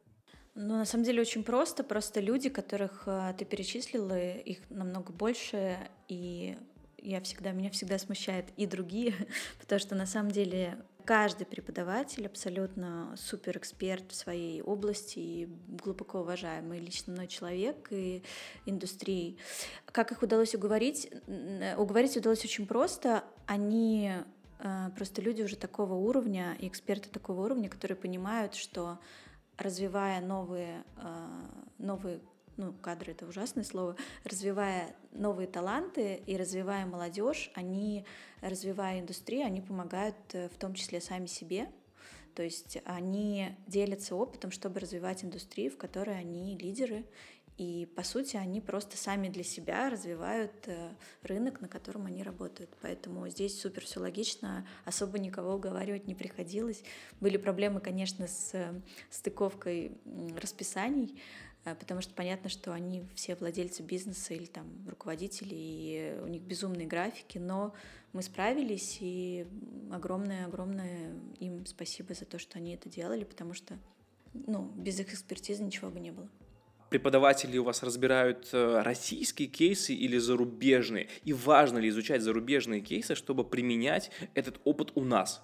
ну, 0.55 0.77
на 0.77 0.85
самом 0.85 1.05
деле 1.05 1.23
очень 1.23 1.45
просто. 1.45 1.83
Просто 1.83 2.21
люди, 2.21 2.49
которых 2.49 3.05
э, 3.07 3.35
ты 3.39 3.45
перечислила, 3.45 4.19
их 4.19 4.59
намного 4.69 5.13
больше, 5.13 5.79
и 6.09 6.59
я 6.99 7.21
всегда, 7.23 7.53
меня 7.53 7.71
всегда 7.71 7.99
смущает 7.99 8.47
и 8.57 8.67
другие, 8.67 9.15
потому 9.61 9.79
что 9.79 9.95
на 9.95 10.07
самом 10.07 10.31
деле 10.31 10.79
каждый 11.05 11.47
преподаватель 11.47 12.27
абсолютно 12.27 13.15
супер 13.17 13.59
эксперт 13.59 14.13
в 14.13 14.15
своей 14.15 14.63
области 14.63 15.19
и 15.19 15.49
глубоко 15.69 16.21
уважаемый 16.21 16.79
лично 16.79 17.13
мной 17.13 17.27
человек 17.27 17.89
и 17.91 18.23
индустрии. 18.67 19.39
Как 19.87 20.13
их 20.13 20.23
удалось 20.23 20.55
уговорить? 20.55 21.11
Уговорить 21.77 22.17
удалось 22.17 22.45
очень 22.45 22.67
просто. 22.67 23.25
Они 23.47 24.13
э, 24.59 24.91
просто 24.95 25.23
люди 25.23 25.43
уже 25.43 25.57
такого 25.57 25.95
уровня, 25.95 26.57
и 26.61 26.69
эксперты 26.69 27.09
такого 27.09 27.47
уровня, 27.47 27.69
которые 27.69 27.97
понимают, 27.97 28.55
что 28.55 28.99
развивая 29.59 30.21
новые, 30.21 30.85
а, 30.97 31.29
новые 31.79 32.21
ну, 32.57 32.73
кадры 32.73 33.13
это 33.13 33.27
ужасное 33.27 33.65
слово, 33.65 33.97
развивая 34.25 34.95
новые 35.13 35.47
таланты 35.49 36.23
и 36.27 36.37
развивая 36.37 36.87
молодежь, 36.87 37.51
они, 37.55 38.05
развивая 38.41 39.01
индустрию, 39.01 39.47
они 39.47 39.61
помогают 39.61 40.17
э, 40.33 40.49
в 40.49 40.57
том 40.59 40.75
числе 40.75 41.01
сами 41.01 41.27
себе, 41.27 41.71
то 42.35 42.43
есть 42.43 42.79
они 42.85 43.57
делятся 43.67 44.17
опытом, 44.17 44.51
чтобы 44.51 44.81
развивать 44.81 45.25
индустрию, 45.25 45.71
в 45.71 45.77
которой 45.77 46.19
они 46.19 46.57
лидеры, 46.57 47.05
и, 47.63 47.87
по 47.87 48.03
сути, 48.03 48.37
они 48.37 48.61
просто 48.61 48.97
сами 48.97 49.29
для 49.29 49.45
себя 49.45 49.89
развивают 49.89 50.53
э, 50.67 50.91
рынок, 51.23 51.61
на 51.61 51.69
котором 51.69 52.07
они 52.07 52.25
работают. 52.25 52.71
Поэтому 52.81 53.29
здесь 53.29 53.61
супер 53.61 53.85
все 53.85 54.01
логично, 54.01 54.67
особо 54.85 55.21
никого 55.21 55.55
уговаривать 55.55 56.09
не 56.09 56.17
приходилось. 56.17 56.83
Были 57.21 57.37
проблемы, 57.37 57.81
конечно, 57.81 58.27
с 58.27 58.51
э, 58.55 58.73
стыковкой 59.11 59.93
расписаний, 60.37 61.23
э, 61.65 61.77
потому 61.77 62.01
что 62.01 62.13
понятно, 62.15 62.51
что 62.51 62.73
они 62.73 63.05
все 63.15 63.37
владельцы 63.37 63.85
бизнеса 63.85 64.35
или 64.35 64.47
там 64.47 64.67
руководители, 64.89 65.55
и 65.55 66.19
у 66.21 66.27
них 66.27 66.43
безумные 66.43 66.89
графики, 66.89 67.39
но 67.39 67.75
мы 68.13 68.23
справились, 68.23 68.99
и 69.01 69.47
огромное-огромное 69.93 71.15
им 71.39 71.65
спасибо 71.67 72.15
за 72.15 72.25
то, 72.25 72.41
что 72.41 72.59
они 72.59 72.75
это 72.75 72.89
делали, 72.89 73.23
потому 73.23 73.55
что 73.55 73.79
ну, 74.35 74.65
без 74.75 74.99
их 74.99 75.13
экспертизы 75.13 75.63
ничего 75.63 75.91
бы 75.91 76.01
не 76.01 76.11
было 76.11 76.29
преподаватели 76.93 77.57
у 77.59 77.65
вас 77.65 77.83
разбирают 77.83 78.51
э, 78.53 78.83
российские 78.83 79.49
кейсы 79.49 79.95
или 79.95 80.19
зарубежные? 80.19 81.09
И 81.25 81.33
важно 81.33 81.79
ли 81.79 81.89
изучать 81.89 82.21
зарубежные 82.23 82.83
кейсы, 82.83 83.15
чтобы 83.15 83.45
применять 83.45 84.11
этот 84.35 84.61
опыт 84.65 84.93
у 84.95 85.03
нас? 85.03 85.43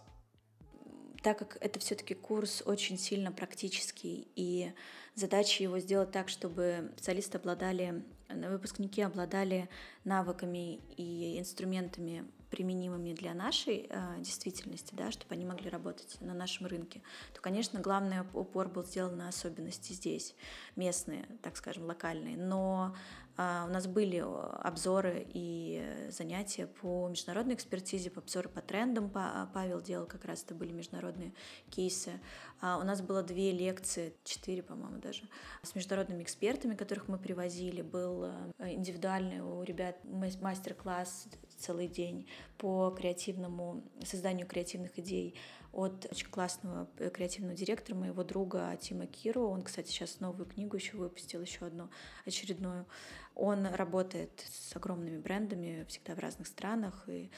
Так 1.23 1.39
как 1.39 1.57
это 1.61 1.81
все-таки 1.81 2.15
курс 2.15 2.63
очень 2.65 2.99
сильно 2.99 3.33
практический, 3.33 4.29
и 4.37 4.73
задача 5.15 5.63
его 5.63 5.79
сделать 5.79 6.13
так, 6.13 6.29
чтобы 6.29 6.91
специалисты 6.97 7.39
обладали, 7.39 8.05
выпускники 8.29 9.03
обладали 9.03 9.69
навыками 10.05 10.81
и 10.97 11.39
инструментами 11.41 12.25
применимыми 12.51 13.13
для 13.13 13.35
нашей 13.35 13.87
э, 13.89 14.17
действительности, 14.19 14.95
да, 14.95 15.11
чтобы 15.11 15.35
они 15.35 15.45
могли 15.45 15.71
работать 15.71 16.17
на 16.21 16.35
нашем 16.35 16.67
рынке, 16.67 17.03
то, 17.35 17.41
конечно, 17.41 17.81
главный 17.81 18.21
упор 18.33 18.69
был 18.69 18.85
сделан 18.85 19.17
на 19.17 19.29
особенности 19.29 19.93
здесь, 19.93 20.35
местные, 20.77 21.27
так 21.43 21.57
скажем, 21.57 21.85
локальные. 21.85 22.37
Но 22.37 22.95
у 23.39 23.71
нас 23.71 23.87
были 23.87 24.19
обзоры 24.19 25.25
и 25.33 26.09
занятия 26.11 26.67
по 26.67 27.07
международной 27.09 27.55
экспертизе, 27.55 28.11
по 28.11 28.21
обзоры 28.21 28.49
по 28.49 28.61
трендам. 28.61 29.11
Павел 29.55 29.81
делал 29.81 30.07
как 30.07 30.25
раз 30.25 30.43
это 30.43 30.57
были 30.57 30.73
международные 30.73 31.33
кейсы. 31.71 32.21
А 32.61 32.79
у 32.79 32.83
нас 32.83 33.01
было 33.01 33.23
две 33.23 33.53
лекции, 33.53 34.15
четыре, 34.25 34.65
по-моему, 34.65 34.99
даже, 34.99 35.23
с 35.63 35.77
международными 35.77 36.25
экспертами, 36.25 36.75
которых 36.75 37.07
мы 37.07 37.17
привозили. 37.17 37.83
Был 37.83 38.25
э, 38.25 38.73
индивидуальный 38.73 39.41
у 39.41 39.63
ребят 39.63 39.97
мастер-класс 40.05 41.29
целый 41.57 41.87
день 41.87 42.29
по 42.57 42.91
креативному 42.91 43.85
созданию 44.05 44.49
креативных 44.49 44.99
идей 44.99 45.37
от 45.73 46.07
очень 46.11 46.29
классного 46.29 46.89
э, 46.99 47.11
креативного 47.11 47.55
директора, 47.55 47.97
моего 47.97 48.25
друга 48.25 48.77
Тима 48.81 49.07
Киру. 49.07 49.49
Он, 49.49 49.63
кстати, 49.63 49.89
сейчас 49.89 50.21
новую 50.21 50.47
книгу 50.47 50.77
еще 50.77 50.97
выпустил, 50.97 51.41
еще 51.41 51.67
одну 51.67 51.89
очередную. 52.25 52.87
Он 53.35 53.67
работает 53.67 54.45
с 54.51 54.75
огромными 54.75 55.19
брендами 55.19 55.85
всегда 55.89 56.15
в 56.15 56.19
разных 56.19 56.49
странах 56.49 57.09
и 57.09 57.31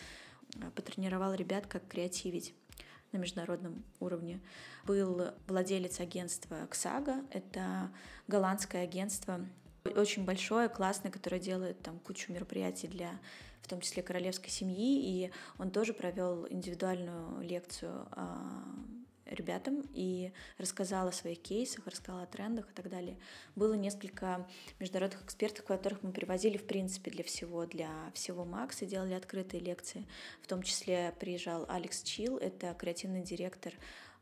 э, 0.57 0.71
потренировал 0.75 1.35
ребят, 1.35 1.67
как 1.67 1.87
креативить 1.89 2.55
на 3.13 3.19
международном 3.19 3.85
уровне. 3.99 4.41
Был 4.85 5.33
владелец 5.49 6.01
агентства 6.01 6.67
«Ксага», 6.71 7.25
это 7.31 7.91
голландское 8.29 8.85
агентство, 8.85 9.45
очень 9.85 10.25
большое, 10.25 10.69
классное, 10.69 11.11
которое 11.11 11.41
делает 11.41 11.83
там 11.83 11.99
кучу 12.01 12.33
мероприятий 12.33 12.87
для 12.87 13.19
в 13.63 13.69
том 13.69 13.81
числе 13.81 14.03
королевской 14.03 14.51
семьи, 14.51 15.25
и 15.25 15.31
он 15.59 15.71
тоже 15.71 15.93
провел 15.93 16.47
индивидуальную 16.49 17.43
лекцию 17.43 18.07
а, 18.13 18.65
ребятам 19.31 19.83
и 19.95 20.33
рассказал 20.59 21.09
о 21.09 21.13
своих 21.13 21.41
кейсах, 21.41 21.87
рассказал 21.87 22.23
о 22.23 22.27
трендах 22.27 22.71
и 22.71 22.75
так 22.75 22.89
далее. 22.89 23.17
Было 23.57 23.75
несколько 23.75 24.47
международных 24.79 25.25
экспертов, 25.25 25.65
которых 25.65 26.03
мы 26.03 26.13
привозили, 26.13 26.57
в 26.57 26.67
принципе, 26.67 27.11
для 27.11 27.25
всего, 27.25 27.67
для 27.67 27.91
всего 28.15 28.45
Макса, 28.45 28.87
делали 28.87 29.15
открытые 29.15 29.63
лекции. 29.63 30.07
В 30.43 30.47
том 30.47 30.63
числе 30.63 31.15
приезжал 31.19 31.65
Алекс 31.69 32.03
Чил, 32.03 32.37
это 32.39 32.75
креативный 32.75 33.23
директор 33.23 33.73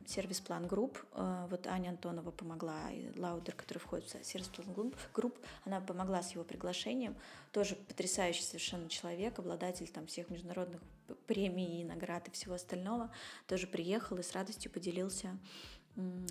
сервис-план 0.09 0.67
групп. 0.67 0.99
Э, 1.13 1.47
вот 1.49 1.67
Аня 1.67 1.89
Антонова 1.89 2.31
помогла, 2.31 2.91
и 2.91 3.17
Лаудер, 3.17 3.53
который 3.55 3.79
входит 3.79 4.05
в 4.05 4.25
сервис-план 4.25 4.93
групп, 5.13 5.37
она 5.65 5.79
помогла 5.79 6.21
с 6.21 6.31
его 6.31 6.43
приглашением. 6.43 7.15
Тоже 7.51 7.75
потрясающий 7.75 8.43
совершенно 8.43 8.89
человек, 8.89 9.39
обладатель 9.39 9.87
там 9.87 10.07
всех 10.07 10.29
международных 10.29 10.81
премий 11.27 11.81
и 11.81 11.83
наград 11.83 12.27
и 12.27 12.31
всего 12.31 12.55
остального. 12.55 13.11
Тоже 13.47 13.67
приехал 13.67 14.17
и 14.17 14.23
с 14.23 14.33
радостью 14.33 14.71
поделился 14.71 15.37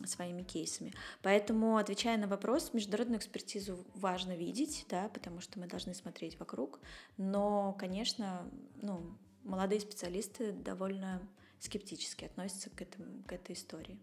своими 0.07 0.43
кейсами. 0.43 0.93
Поэтому, 1.23 1.77
отвечая 1.77 2.17
на 2.17 2.27
вопрос, 2.27 2.73
международную 2.73 3.19
экспертизу 3.19 3.85
важно 3.95 4.35
видеть, 4.35 4.87
да, 4.89 5.09
потому 5.09 5.41
что 5.41 5.59
мы 5.59 5.67
должны 5.67 5.95
смотреть 5.95 6.39
вокруг. 6.39 6.81
Но, 7.17 7.75
конечно, 7.79 8.49
ну, 8.81 9.01
молодые 9.45 9.81
специалисты 9.81 10.53
довольно 10.53 11.21
скептически 11.61 12.25
относятся 12.25 12.71
к, 12.71 12.81
этому, 12.81 13.23
к 13.25 13.33
этой 13.33 13.55
истории. 13.55 13.99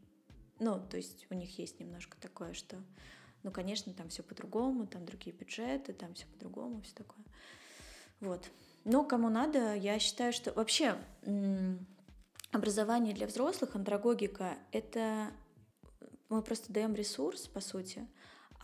Ну, 0.60 0.80
то 0.80 0.98
есть 0.98 1.26
у 1.30 1.34
них 1.34 1.58
есть 1.60 1.80
немножко 1.80 2.18
такое, 2.20 2.54
что, 2.54 2.82
ну, 3.44 3.52
конечно, 3.52 3.94
там 3.94 4.10
все 4.10 4.24
по-другому, 4.24 4.88
там 4.88 5.06
другие 5.06 5.36
бюджеты, 5.36 5.94
там 5.94 6.14
все 6.14 6.26
по-другому, 6.28 6.82
все 6.82 6.96
такое. 6.96 7.26
Вот. 8.22 8.50
Но 8.84 9.04
кому 9.04 9.30
надо, 9.30 9.76
я 9.76 10.00
считаю, 10.00 10.32
что 10.32 10.54
вообще 10.54 10.98
образование 12.52 13.14
для 13.14 13.28
взрослых, 13.28 13.76
андрогогика, 13.76 14.58
это 14.72 15.32
мы 16.30 16.42
просто 16.42 16.72
даем 16.72 16.96
ресурс, 16.96 17.48
по 17.48 17.60
сути, 17.60 18.08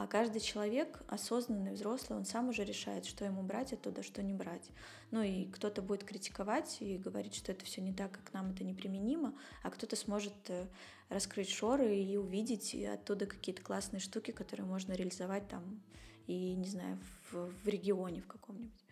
а 0.02 0.08
каждый 0.08 0.42
человек, 0.42 1.04
осознанный, 1.08 1.74
взрослый, 1.74 2.18
он 2.18 2.26
сам 2.26 2.50
уже 2.50 2.64
решает, 2.64 3.06
что 3.06 3.24
ему 3.24 3.44
брать 3.44 3.72
оттуда, 3.72 4.02
что 4.02 4.24
не 4.24 4.34
брать. 4.34 4.68
Ну 5.12 5.22
и 5.22 5.46
кто-то 5.46 5.84
будет 5.84 6.04
критиковать 6.04 6.78
и 6.80 6.98
говорить, 6.98 7.36
что 7.36 7.52
это 7.52 7.66
все 7.66 7.82
не 7.82 7.94
так, 7.94 8.12
как 8.12 8.34
нам 8.34 8.50
это 8.50 8.64
неприменимо, 8.64 9.36
а 9.62 9.70
кто-то 9.70 9.96
сможет 9.96 10.34
э, 10.48 10.66
раскрыть 11.10 11.52
шоры 11.52 11.96
и 11.96 12.18
увидеть 12.18 12.74
оттуда 12.74 13.28
какие-то 13.28 13.62
классные 13.62 14.00
штуки, 14.00 14.32
которые 14.32 14.66
можно 14.66 14.94
реализовать 14.94 15.48
там 15.48 15.80
и, 16.26 16.56
не 16.56 16.68
знаю, 16.68 16.98
в, 17.30 17.52
в 17.64 17.68
регионе 17.68 18.22
в 18.22 18.28
каком-нибудь. 18.28 18.84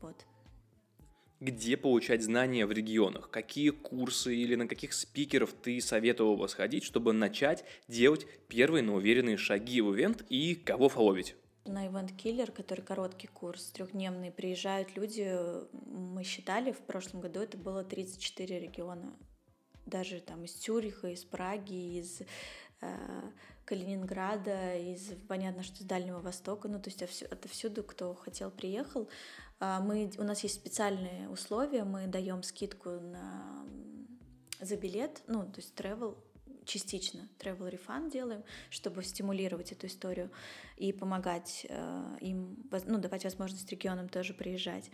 Вот 0.00 0.24
где 1.44 1.76
получать 1.76 2.22
знания 2.22 2.64
в 2.64 2.72
регионах, 2.72 3.28
какие 3.30 3.70
курсы 3.70 4.34
или 4.34 4.54
на 4.54 4.66
каких 4.66 4.94
спикеров 4.94 5.52
ты 5.52 5.80
советовал 5.80 6.36
бы 6.36 6.48
сходить, 6.48 6.84
чтобы 6.84 7.12
начать 7.12 7.64
делать 7.86 8.26
первые, 8.48 8.82
но 8.82 8.94
уверенные 8.94 9.36
шаги 9.36 9.80
в 9.82 9.94
ивент 9.94 10.24
и 10.30 10.54
кого 10.54 10.88
фоловить? 10.88 11.36
На 11.66 11.86
Event 11.86 12.16
Killer, 12.16 12.50
который 12.50 12.82
короткий 12.82 13.26
курс, 13.26 13.70
трехдневный, 13.72 14.30
приезжают 14.30 14.96
люди, 14.96 15.30
мы 15.86 16.24
считали, 16.24 16.72
в 16.72 16.80
прошлом 16.80 17.20
году 17.20 17.40
это 17.40 17.56
было 17.56 17.84
34 17.84 18.60
региона. 18.60 19.14
Даже 19.86 20.20
там 20.20 20.44
из 20.44 20.52
Цюриха, 20.52 21.08
из 21.08 21.24
Праги, 21.24 21.98
из 21.98 22.22
э, 22.80 23.30
Калининграда, 23.64 24.76
из, 24.76 25.12
понятно, 25.28 25.62
что 25.62 25.82
с 25.82 25.86
Дальнего 25.86 26.20
Востока, 26.20 26.68
ну, 26.68 26.80
то 26.80 26.90
есть 26.90 27.02
отовсюду, 27.22 27.82
кто 27.82 28.14
хотел, 28.14 28.50
приехал. 28.50 29.08
А, 29.60 29.80
мы, 29.80 30.10
у 30.18 30.22
нас 30.22 30.42
есть 30.42 30.56
специальные 30.56 31.28
условия, 31.28 31.84
мы 31.84 32.06
даем 32.06 32.42
скидку 32.42 32.90
на, 32.90 33.66
за 34.60 34.76
билет, 34.76 35.22
ну, 35.26 35.44
то 35.44 35.60
есть 35.60 35.74
travel 35.74 36.16
частично 36.64 37.28
travel 37.38 37.70
refund 37.70 38.10
делаем, 38.10 38.42
чтобы 38.70 39.02
стимулировать 39.02 39.72
эту 39.72 39.86
историю 39.86 40.30
и 40.76 40.92
помогать 40.92 41.66
э, 41.68 42.16
им, 42.20 42.56
ну, 42.86 42.98
давать 42.98 43.24
возможность 43.24 43.70
регионам 43.70 44.08
тоже 44.08 44.34
приезжать. 44.34 44.90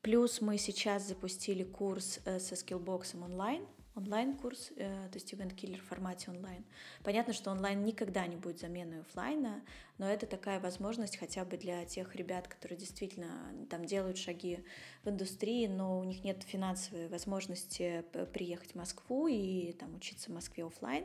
Плюс 0.00 0.40
мы 0.40 0.58
сейчас 0.58 1.06
запустили 1.06 1.62
курс 1.62 2.18
э, 2.24 2.40
со 2.40 2.56
скиллбоксом 2.56 3.22
онлайн, 3.22 3.64
онлайн-курс, 3.94 4.72
э, 4.76 5.08
то 5.10 5.14
есть 5.14 5.32
Event 5.32 5.54
Killer 5.54 5.78
в 5.78 5.84
формате 5.84 6.30
онлайн. 6.30 6.64
Понятно, 7.02 7.32
что 7.32 7.50
онлайн 7.50 7.84
никогда 7.84 8.26
не 8.26 8.36
будет 8.36 8.58
заменой 8.58 9.00
офлайна, 9.00 9.62
но 9.98 10.08
это 10.08 10.26
такая 10.26 10.60
возможность 10.60 11.16
хотя 11.16 11.44
бы 11.44 11.56
для 11.56 11.84
тех 11.84 12.14
ребят, 12.16 12.48
которые 12.48 12.78
действительно 12.78 13.28
там 13.70 13.84
делают 13.84 14.18
шаги 14.18 14.64
в 15.04 15.10
индустрии, 15.10 15.66
но 15.66 15.98
у 15.98 16.04
них 16.04 16.24
нет 16.24 16.42
финансовой 16.42 17.08
возможности 17.08 18.04
приехать 18.32 18.72
в 18.72 18.76
Москву 18.76 19.26
и 19.28 19.72
там 19.72 19.94
учиться 19.94 20.30
в 20.30 20.34
Москве 20.34 20.64
офлайн. 20.64 21.04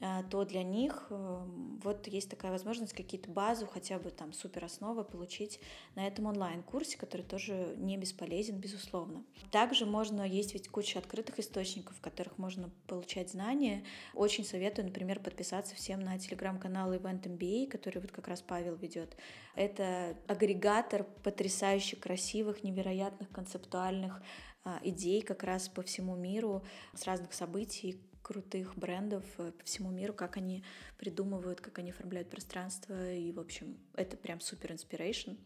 А, 0.00 0.22
то 0.22 0.44
для 0.44 0.62
них 0.62 1.08
эм, 1.10 1.80
вот 1.82 2.06
есть 2.06 2.30
такая 2.30 2.52
возможность 2.52 2.92
какие-то 2.92 3.30
базу, 3.30 3.66
хотя 3.66 3.98
бы 3.98 4.10
там 4.10 4.32
супер 4.32 4.64
основы 4.64 5.02
получить 5.02 5.58
на 5.96 6.06
этом 6.06 6.26
онлайн-курсе, 6.26 6.96
который 6.96 7.22
тоже 7.22 7.74
не 7.78 7.96
бесполезен, 7.96 8.58
безусловно. 8.58 9.24
Также 9.50 9.86
можно, 9.86 10.22
есть 10.22 10.54
ведь 10.54 10.68
куча 10.68 11.00
открытых 11.00 11.40
источников, 11.40 11.96
в 11.96 12.00
которых 12.00 12.38
можно 12.38 12.70
получать 12.86 13.30
знания. 13.30 13.84
Очень 14.14 14.44
советую, 14.44 14.86
например, 14.86 15.18
подписаться 15.18 15.74
всем 15.74 16.00
на 16.00 16.16
телеграм-канал 16.16 16.92
Event 16.92 17.24
MBA, 17.24 17.66
который 17.66 18.00
вот 18.00 18.12
как 18.12 18.28
раз 18.28 18.40
Павел 18.40 18.76
ведет. 18.76 19.16
Это 19.56 20.16
агрегатор 20.28 21.04
потрясающе 21.24 21.96
красивых, 21.96 22.62
невероятных, 22.62 23.30
концептуальных 23.30 24.22
а, 24.64 24.80
идей 24.82 25.22
как 25.22 25.42
раз 25.44 25.68
по 25.68 25.82
всему 25.82 26.14
миру 26.14 26.62
с 26.94 27.04
разных 27.04 27.32
событий, 27.32 28.00
крутых 28.28 28.76
брендов 28.76 29.24
э, 29.38 29.52
по 29.52 29.64
всему 29.64 29.90
миру, 29.90 30.12
как 30.12 30.36
они 30.36 30.62
придумывают, 30.98 31.62
как 31.62 31.78
они 31.78 31.92
оформляют 31.92 32.28
пространство. 32.28 33.14
И, 33.14 33.32
в 33.32 33.40
общем, 33.40 33.78
это 33.94 34.18
прям 34.18 34.40
супер 34.40 34.72
inspiration. 34.72 35.38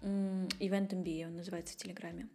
Event 0.00 0.90
MBA 0.90 1.26
он 1.26 1.36
называется 1.36 1.74
в 1.74 1.76
Телеграме. 1.76 2.28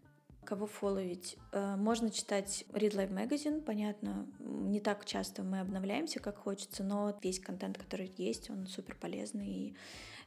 Кого 0.46 0.68
фолловить? 0.68 1.38
Э, 1.54 1.76
можно 1.76 2.12
читать 2.12 2.66
Read 2.70 2.92
Live 2.92 3.12
Magazine, 3.12 3.62
понятно. 3.62 4.28
Не 4.40 4.80
так 4.80 5.06
часто 5.06 5.42
мы 5.42 5.60
обновляемся, 5.62 6.20
как 6.20 6.38
хочется, 6.38 6.84
но 6.84 7.18
весь 7.24 7.40
контент, 7.40 7.80
который 7.80 8.14
есть, 8.18 8.52
он 8.52 8.68
супер 8.68 8.96
полезный. 8.96 9.48
И 9.48 9.76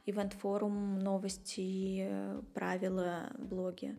Event 0.07 0.35
форум, 0.35 0.99
новости, 0.99 1.99
э, 2.01 2.41
правила, 2.53 3.31
блоги. 3.37 3.95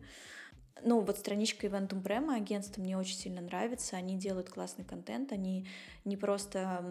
Ну, 0.83 1.01
вот 1.01 1.17
страничка 1.17 1.67
Eventum 1.67 2.01
Prema 2.01 2.35
агентства 2.35 2.81
мне 2.81 2.97
очень 2.97 3.15
сильно 3.15 3.41
нравится. 3.41 3.97
Они 3.97 4.17
делают 4.17 4.49
классный 4.49 4.85
контент. 4.85 5.31
Они 5.31 5.67
не 6.05 6.17
просто 6.17 6.83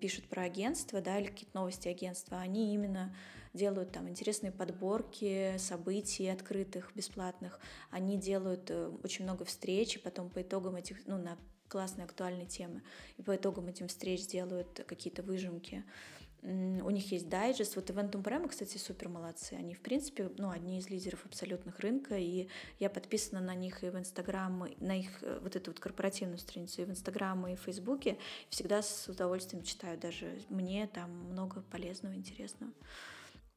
пишут 0.00 0.24
про 0.28 0.42
агентство, 0.42 1.00
да, 1.00 1.18
или 1.18 1.26
какие-то 1.26 1.58
новости 1.58 1.88
агентства, 1.88 2.38
они 2.38 2.74
именно 2.74 3.14
делают 3.54 3.92
там 3.92 4.08
интересные 4.08 4.52
подборки 4.52 5.56
событий 5.58 6.28
открытых, 6.28 6.90
бесплатных. 6.94 7.60
Они 7.90 8.18
делают 8.18 8.70
э, 8.70 8.90
очень 9.04 9.24
много 9.24 9.44
встреч, 9.44 9.96
и 9.96 9.98
потом 10.00 10.28
по 10.28 10.42
итогам 10.42 10.74
этих, 10.74 11.06
ну, 11.06 11.16
на 11.16 11.38
классные 11.68 12.04
актуальные 12.04 12.46
темы, 12.46 12.82
и 13.16 13.22
по 13.22 13.34
итогам 13.36 13.68
этим 13.68 13.88
встреч 13.88 14.26
делают 14.26 14.84
какие-то 14.86 15.22
выжимки 15.22 15.84
у 16.44 16.90
них 16.90 17.10
есть 17.10 17.28
дайджест. 17.28 17.76
Вот 17.76 17.88
Eventum 17.88 18.22
Prema, 18.22 18.48
кстати, 18.48 18.76
супер 18.76 19.08
молодцы. 19.08 19.54
Они, 19.54 19.74
в 19.74 19.80
принципе, 19.80 20.30
ну, 20.36 20.50
одни 20.50 20.78
из 20.78 20.90
лидеров 20.90 21.24
абсолютных 21.24 21.80
рынка, 21.80 22.18
и 22.18 22.48
я 22.78 22.90
подписана 22.90 23.40
на 23.40 23.54
них 23.54 23.82
и 23.82 23.88
в 23.88 23.96
Инстаграм, 23.96 24.68
на 24.78 24.98
их 24.98 25.22
э, 25.22 25.38
вот 25.42 25.56
эту 25.56 25.70
вот 25.70 25.80
корпоративную 25.80 26.38
страницу 26.38 26.82
и 26.82 26.84
в 26.84 26.90
Инстаграм, 26.90 27.46
и 27.46 27.56
в 27.56 27.60
Фейсбуке. 27.60 28.18
Всегда 28.50 28.82
с 28.82 29.08
удовольствием 29.08 29.64
читаю. 29.64 29.98
Даже 29.98 30.38
мне 30.50 30.86
там 30.86 31.10
много 31.30 31.62
полезного, 31.70 32.14
интересного. 32.14 32.72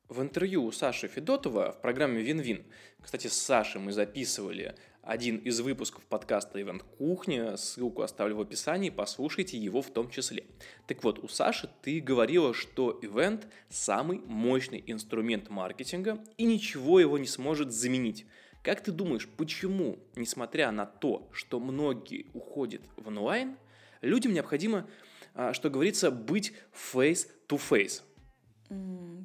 В 0.08 0.22
интервью 0.22 0.64
у 0.64 0.72
Саши 0.72 1.10
Федотова 1.10 1.74
в 1.74 1.82
программе 1.82 2.22
«Вин-Вин», 2.22 2.66
кстати, 3.02 3.28
с 3.28 3.34
Сашей 3.34 3.82
мы 3.82 3.92
записывали 3.92 4.76
один 5.08 5.38
из 5.38 5.62
выпусков 5.62 6.04
подкаста 6.04 6.62
«Ивент 6.62 6.84
Кухня», 6.84 7.56
ссылку 7.56 8.02
оставлю 8.02 8.36
в 8.36 8.42
описании, 8.42 8.90
послушайте 8.90 9.58
его 9.58 9.82
в 9.82 9.90
том 9.90 10.10
числе. 10.10 10.44
Так 10.86 11.02
вот, 11.02 11.24
у 11.24 11.30
Саши 11.30 11.70
ты 11.82 12.02
говорила, 12.02 12.54
что 12.54 13.00
ивент– 13.02 13.48
самый 13.70 14.20
мощный 14.20 14.84
инструмент 14.86 15.50
маркетинга, 15.50 16.22
и 16.36 16.44
ничего 16.44 17.00
его 17.00 17.18
не 17.18 17.26
сможет 17.26 17.72
заменить. 17.72 18.26
Как 18.62 18.84
ты 18.84 18.92
думаешь, 18.92 19.30
почему, 19.30 19.98
несмотря 20.18 20.72
на 20.72 20.86
то, 20.86 21.30
что 21.32 21.62
многие 21.62 22.26
уходят 22.34 22.82
в 22.98 23.08
онлайн, 23.08 23.56
людям 24.02 24.34
необходимо, 24.34 24.90
а, 25.34 25.54
что 25.54 25.70
говорится, 25.70 26.12
быть 26.12 26.52
face-to-face? 26.74 28.02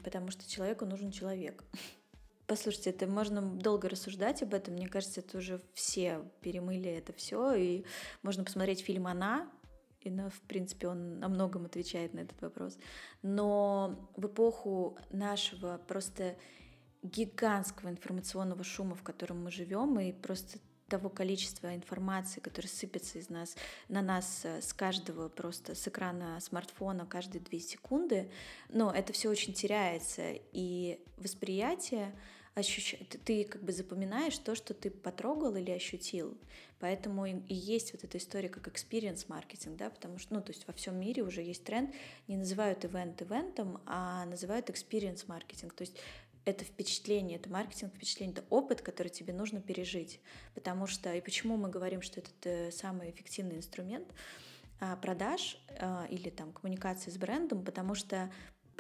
Потому 0.04 0.30
что 0.30 0.48
человеку 0.48 0.86
нужен 0.86 1.10
человек. 1.10 1.64
Послушайте, 2.52 2.90
это 2.90 3.06
можно 3.06 3.40
долго 3.40 3.88
рассуждать 3.88 4.42
об 4.42 4.52
этом. 4.52 4.74
Мне 4.74 4.86
кажется, 4.86 5.20
это 5.20 5.38
уже 5.38 5.62
все 5.72 6.22
перемыли 6.42 6.90
это 6.90 7.14
все. 7.14 7.54
И 7.54 7.86
можно 8.20 8.44
посмотреть 8.44 8.82
фильм 8.82 9.06
«Она», 9.06 9.50
и, 10.02 10.10
ну, 10.10 10.28
в 10.28 10.38
принципе, 10.42 10.88
он 10.88 11.24
о 11.24 11.28
многом 11.28 11.64
отвечает 11.64 12.12
на 12.12 12.20
этот 12.20 12.42
вопрос. 12.42 12.76
Но 13.22 14.06
в 14.18 14.26
эпоху 14.26 14.98
нашего 15.08 15.80
просто 15.88 16.36
гигантского 17.02 17.88
информационного 17.88 18.64
шума, 18.64 18.96
в 18.96 19.02
котором 19.02 19.44
мы 19.44 19.50
живем, 19.50 19.98
и 19.98 20.12
просто 20.12 20.58
того 20.88 21.08
количества 21.08 21.74
информации, 21.74 22.40
которая 22.40 22.70
сыпется 22.70 23.18
из 23.18 23.30
нас, 23.30 23.56
на 23.88 24.02
нас 24.02 24.42
э, 24.44 24.60
с 24.60 24.74
каждого 24.74 25.30
просто 25.30 25.74
с 25.74 25.88
экрана 25.88 26.38
смартфона 26.40 27.06
каждые 27.06 27.40
две 27.40 27.60
секунды, 27.60 28.30
но 28.68 28.90
это 28.90 29.14
все 29.14 29.30
очень 29.30 29.54
теряется, 29.54 30.34
и 30.52 31.02
восприятие 31.16 32.14
ощущ... 32.54 32.94
ты 33.24 33.44
как 33.44 33.62
бы 33.62 33.72
запоминаешь 33.72 34.36
то, 34.38 34.54
что 34.54 34.74
ты 34.74 34.90
потрогал 34.90 35.56
или 35.56 35.70
ощутил. 35.70 36.36
Поэтому 36.80 37.26
и 37.26 37.54
есть 37.54 37.92
вот 37.92 38.04
эта 38.04 38.18
история 38.18 38.48
как 38.48 38.68
experience 38.68 39.26
маркетинг, 39.28 39.76
да, 39.76 39.90
потому 39.90 40.18
что, 40.18 40.34
ну, 40.34 40.42
то 40.42 40.50
есть 40.50 40.66
во 40.66 40.72
всем 40.72 40.98
мире 40.98 41.22
уже 41.22 41.42
есть 41.42 41.64
тренд, 41.64 41.94
не 42.28 42.36
называют 42.36 42.84
ивент 42.84 43.22
ивентом, 43.22 43.80
а 43.86 44.24
называют 44.26 44.68
experience 44.68 45.24
маркетинг. 45.28 45.74
То 45.74 45.82
есть 45.82 45.96
это 46.44 46.64
впечатление, 46.64 47.38
это 47.38 47.48
маркетинг 47.48 47.94
впечатление, 47.94 48.34
это 48.34 48.44
опыт, 48.50 48.82
который 48.82 49.08
тебе 49.08 49.32
нужно 49.32 49.60
пережить. 49.60 50.20
Потому 50.54 50.86
что, 50.86 51.14
и 51.14 51.20
почему 51.20 51.56
мы 51.56 51.68
говорим, 51.68 52.02
что 52.02 52.20
это 52.20 52.30
э, 52.42 52.70
самый 52.72 53.10
эффективный 53.10 53.56
инструмент, 53.56 54.08
а, 54.80 54.96
продаж 54.96 55.58
а, 55.78 56.06
или 56.10 56.28
там 56.28 56.52
коммуникации 56.52 57.10
с 57.10 57.16
брендом, 57.16 57.64
потому 57.64 57.94
что 57.94 58.32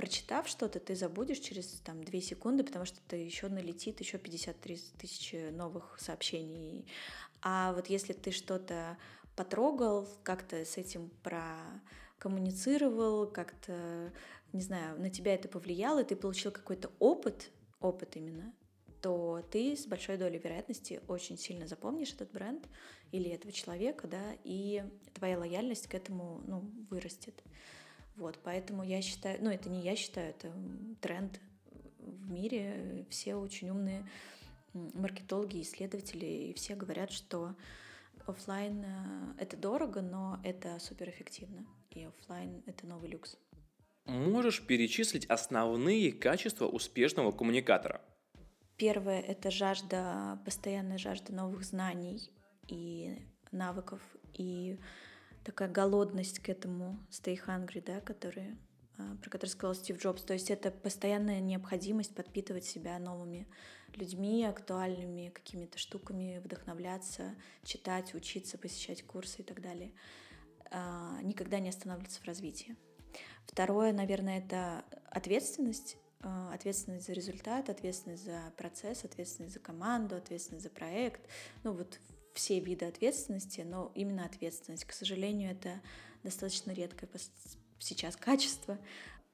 прочитав 0.02 0.48
что-то, 0.48 0.80
ты 0.80 0.96
забудешь 0.96 1.38
через 1.38 1.80
там 1.84 2.02
2 2.02 2.20
секунды, 2.20 2.64
потому 2.64 2.84
что 2.84 2.98
ты 3.06 3.18
еще 3.18 3.46
налетит 3.46 4.00
еще 4.00 4.18
53 4.18 4.76
тысячи 4.98 5.50
новых 5.50 5.96
сообщений. 6.00 6.88
А 7.40 7.72
вот 7.72 7.86
если 7.86 8.12
ты 8.12 8.32
что-то 8.32 8.98
потрогал, 9.36 10.08
как-то 10.24 10.64
с 10.64 10.76
этим 10.76 11.08
прокоммуницировал, 11.22 13.28
как-то, 13.28 14.12
не 14.52 14.62
знаю, 14.62 15.00
на 15.00 15.08
тебя 15.08 15.36
это 15.36 15.48
повлияло, 15.48 16.02
и 16.02 16.04
ты 16.04 16.16
получил 16.16 16.50
какой-то 16.50 16.90
опыт, 16.98 17.52
опыт 17.78 18.16
именно, 18.16 18.52
то 19.02 19.40
ты 19.52 19.76
с 19.76 19.86
большой 19.86 20.16
долей 20.16 20.38
вероятности 20.38 21.00
очень 21.06 21.38
сильно 21.38 21.68
запомнишь 21.68 22.12
этот 22.12 22.32
бренд 22.32 22.68
или 23.12 23.30
этого 23.30 23.52
человека, 23.52 24.08
да, 24.08 24.36
и 24.42 24.82
твоя 25.14 25.38
лояльность 25.38 25.86
к 25.86 25.94
этому, 25.94 26.42
ну, 26.44 26.68
вырастет. 26.90 27.40
Вот, 28.22 28.38
поэтому 28.44 28.84
я 28.84 29.02
считаю, 29.02 29.42
ну, 29.42 29.50
это 29.50 29.68
не 29.68 29.80
я 29.80 29.96
считаю, 29.96 30.30
это 30.30 30.52
тренд 31.00 31.40
в 31.98 32.30
мире, 32.30 33.04
все 33.10 33.34
очень 33.34 33.68
умные 33.70 34.08
маркетологи, 34.72 35.60
исследователи, 35.60 36.24
и 36.24 36.54
все 36.54 36.76
говорят, 36.76 37.10
что 37.10 37.56
офлайн 38.28 38.84
э, 38.84 39.34
это 39.38 39.56
дорого, 39.56 40.02
но 40.02 40.38
это 40.44 40.78
суперэффективно, 40.78 41.66
и 41.90 42.04
офлайн 42.04 42.62
это 42.66 42.86
новый 42.86 43.10
люкс. 43.10 43.36
Можешь 44.04 44.64
перечислить 44.64 45.26
основные 45.26 46.12
качества 46.12 46.68
успешного 46.68 47.32
коммуникатора? 47.32 48.02
Первое— 48.76 49.20
это 49.22 49.50
жажда, 49.50 50.40
постоянная 50.44 50.98
жажда 50.98 51.34
новых 51.34 51.64
знаний 51.64 52.30
и 52.68 53.18
навыков, 53.50 54.00
и 54.32 54.78
такая 55.44 55.68
голодность 55.68 56.40
к 56.40 56.48
этому, 56.48 56.98
stay 57.10 57.38
hungry, 57.46 57.82
да, 57.84 58.00
который, 58.00 58.56
а, 58.98 59.16
про 59.20 59.30
который 59.30 59.50
сказал 59.50 59.74
Стив 59.74 59.98
Джобс. 59.98 60.22
То 60.22 60.32
есть 60.32 60.50
это 60.50 60.70
постоянная 60.70 61.40
необходимость 61.40 62.14
подпитывать 62.14 62.64
себя 62.64 62.98
новыми 62.98 63.48
людьми, 63.94 64.44
актуальными 64.44 65.28
какими-то 65.28 65.78
штуками, 65.78 66.40
вдохновляться, 66.42 67.34
читать, 67.64 68.14
учиться, 68.14 68.58
посещать 68.58 69.02
курсы 69.04 69.42
и 69.42 69.44
так 69.44 69.60
далее. 69.60 69.92
А, 70.70 71.20
никогда 71.22 71.58
не 71.58 71.68
останавливаться 71.68 72.20
в 72.20 72.24
развитии. 72.24 72.76
Второе, 73.46 73.92
наверное, 73.92 74.38
это 74.38 74.84
ответственность 75.10 75.98
а, 76.24 76.52
ответственность 76.54 77.06
за 77.06 77.12
результат, 77.12 77.68
ответственность 77.68 78.24
за 78.24 78.52
процесс, 78.56 79.04
ответственность 79.04 79.54
за 79.54 79.60
команду, 79.60 80.16
ответственность 80.16 80.64
за 80.64 80.70
проект. 80.70 81.20
Ну 81.64 81.72
вот 81.72 81.98
все 82.34 82.60
виды 82.60 82.86
ответственности, 82.86 83.60
но 83.60 83.92
именно 83.94 84.24
ответственность. 84.24 84.84
К 84.84 84.92
сожалению, 84.92 85.52
это 85.52 85.80
достаточно 86.22 86.72
редкое 86.72 87.08
сейчас 87.78 88.16
качество. 88.16 88.78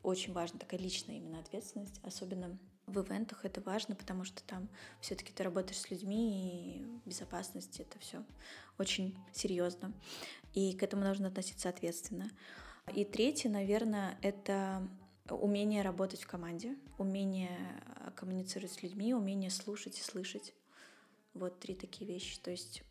Очень 0.03 0.33
важна 0.33 0.59
такая 0.59 0.81
личная 0.81 1.17
именно 1.17 1.41
ответственность, 1.41 2.01
особенно 2.03 2.59
в 2.89 3.01
ивентах 3.01 3.45
это 3.45 3.61
важно, 3.61 3.95
потому 3.95 4.25
что 4.25 4.43
там 4.45 4.69
все-таки 5.01 5.33
ты 5.33 5.43
работаешь 5.43 5.81
с 5.81 5.91
людьми, 5.91 6.79
и 6.79 7.09
безопасность 7.09 7.81
это 7.81 7.99
все 7.99 8.25
очень 8.79 9.17
серьезно. 9.33 9.93
И 10.55 10.73
к 10.73 10.83
этому 10.83 11.05
нужно 11.05 11.29
относиться 11.29 11.69
ответственно. 11.69 12.31
И 12.95 13.05
третье, 13.05 13.51
наверное, 13.51 14.19
это 14.23 14.89
умение 15.29 15.83
работать 15.83 16.23
в 16.23 16.27
команде, 16.27 16.77
умение 16.97 17.59
э, 17.97 18.11
коммуницировать 18.17 18.73
с 18.73 18.83
людьми, 18.83 19.13
умение 19.13 19.51
слушать 19.51 19.99
и 19.99 20.03
слышать. 20.03 20.55
Вот 21.35 21.61
три 21.61 21.75
такие 21.75 22.11
вещи. 22.11 22.39
То 22.41 22.51
есть 22.51 22.83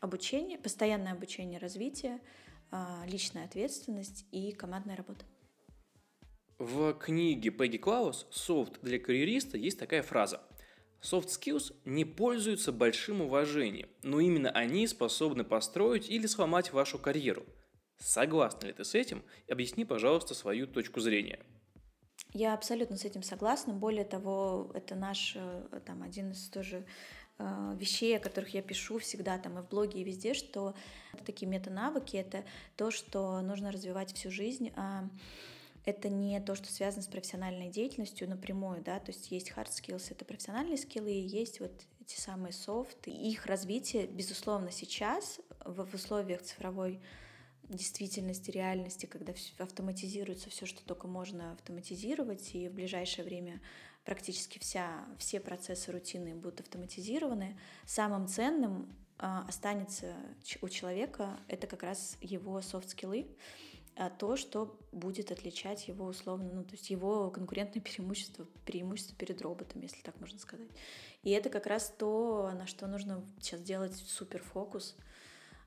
обучение, 0.00 0.58
постоянное 0.58 1.12
обучение, 1.12 1.58
развитие, 1.58 2.20
а, 2.70 3.04
личная 3.06 3.44
ответственность 3.44 4.26
и 4.30 4.52
командная 4.52 4.96
работа. 4.96 5.24
В 6.58 6.92
книге 6.94 7.50
Пегги 7.50 7.76
Клаус 7.76 8.26
«Софт 8.30 8.80
для 8.82 8.98
карьериста» 8.98 9.56
есть 9.56 9.78
такая 9.78 10.02
фраза. 10.02 10.42
Soft 11.00 11.28
skills 11.28 11.72
не 11.84 12.04
пользуются 12.04 12.72
большим 12.72 13.20
уважением, 13.20 13.88
но 14.02 14.18
именно 14.18 14.50
они 14.50 14.86
способны 14.88 15.44
построить 15.44 16.10
или 16.10 16.26
сломать 16.26 16.72
вашу 16.72 16.98
карьеру. 16.98 17.46
Согласна 17.98 18.66
ли 18.66 18.72
ты 18.72 18.84
с 18.84 18.94
этим? 18.94 19.22
Объясни, 19.48 19.84
пожалуйста, 19.84 20.34
свою 20.34 20.66
точку 20.66 21.00
зрения. 21.00 21.38
Я 22.32 22.54
абсолютно 22.54 22.96
с 22.96 23.04
этим 23.04 23.22
согласна. 23.22 23.72
Более 23.72 24.04
того, 24.04 24.70
это 24.74 24.94
наш 24.94 25.34
э, 25.36 25.80
там, 25.86 26.02
один 26.02 26.32
из 26.32 26.48
тоже 26.48 26.84
э, 27.38 27.76
вещей, 27.78 28.16
о 28.16 28.20
которых 28.20 28.54
я 28.54 28.62
пишу 28.62 28.98
всегда 28.98 29.38
там 29.38 29.58
и 29.58 29.62
в 29.62 29.68
блоге, 29.68 30.00
и 30.00 30.04
везде, 30.04 30.34
что 30.34 30.74
такие 31.24 31.48
метанавыки, 31.48 32.16
это 32.16 32.44
то, 32.76 32.90
что 32.90 33.40
нужно 33.40 33.72
развивать 33.72 34.12
всю 34.14 34.30
жизнь, 34.30 34.72
а 34.76 35.08
это 35.84 36.08
не 36.08 36.38
то, 36.40 36.54
что 36.54 36.70
связано 36.70 37.02
с 37.02 37.06
профессиональной 37.06 37.70
деятельностью 37.70 38.28
напрямую, 38.28 38.82
да, 38.82 38.98
то 39.00 39.10
есть 39.10 39.30
есть 39.30 39.52
hard 39.56 39.68
skills, 39.68 40.08
это 40.10 40.24
профессиональные 40.24 40.76
скиллы, 40.76 41.12
и 41.12 41.26
есть 41.26 41.60
вот 41.60 41.72
эти 42.00 42.20
самые 42.20 42.52
софт, 42.52 43.06
их 43.06 43.46
развитие, 43.46 44.06
безусловно, 44.06 44.70
сейчас 44.70 45.40
в 45.64 45.94
условиях 45.94 46.42
цифровой 46.42 47.00
действительности, 47.68 48.50
реальности, 48.50 49.06
когда 49.06 49.34
автоматизируется 49.58 50.50
все, 50.50 50.66
что 50.66 50.82
только 50.84 51.06
можно 51.06 51.52
автоматизировать, 51.52 52.54
и 52.54 52.68
в 52.68 52.72
ближайшее 52.72 53.24
время 53.24 53.60
практически 54.08 54.58
вся, 54.58 55.04
все 55.18 55.38
процессы 55.38 55.92
рутины 55.92 56.34
будут 56.34 56.60
автоматизированы, 56.60 57.60
самым 57.84 58.26
ценным 58.26 58.90
а, 59.18 59.44
останется 59.46 60.16
у 60.62 60.68
человека 60.70 61.38
это 61.46 61.66
как 61.66 61.82
раз 61.82 62.16
его 62.22 62.62
софт-скиллы, 62.62 63.26
а 63.96 64.08
то, 64.08 64.38
что 64.38 64.80
будет 64.92 65.30
отличать 65.30 65.88
его 65.88 66.06
условно, 66.06 66.50
ну, 66.54 66.64
то 66.64 66.72
есть 66.72 66.88
его 66.88 67.30
конкурентное 67.30 67.82
преимущество, 67.82 68.46
преимущество 68.64 69.14
перед 69.14 69.42
роботом, 69.42 69.82
если 69.82 70.00
так 70.00 70.18
можно 70.20 70.38
сказать. 70.38 70.70
И 71.22 71.28
это 71.28 71.50
как 71.50 71.66
раз 71.66 71.92
то, 71.98 72.50
на 72.54 72.66
что 72.66 72.86
нужно 72.86 73.22
сейчас 73.42 73.60
делать 73.60 73.94
супер 73.94 74.42
фокус, 74.42 74.96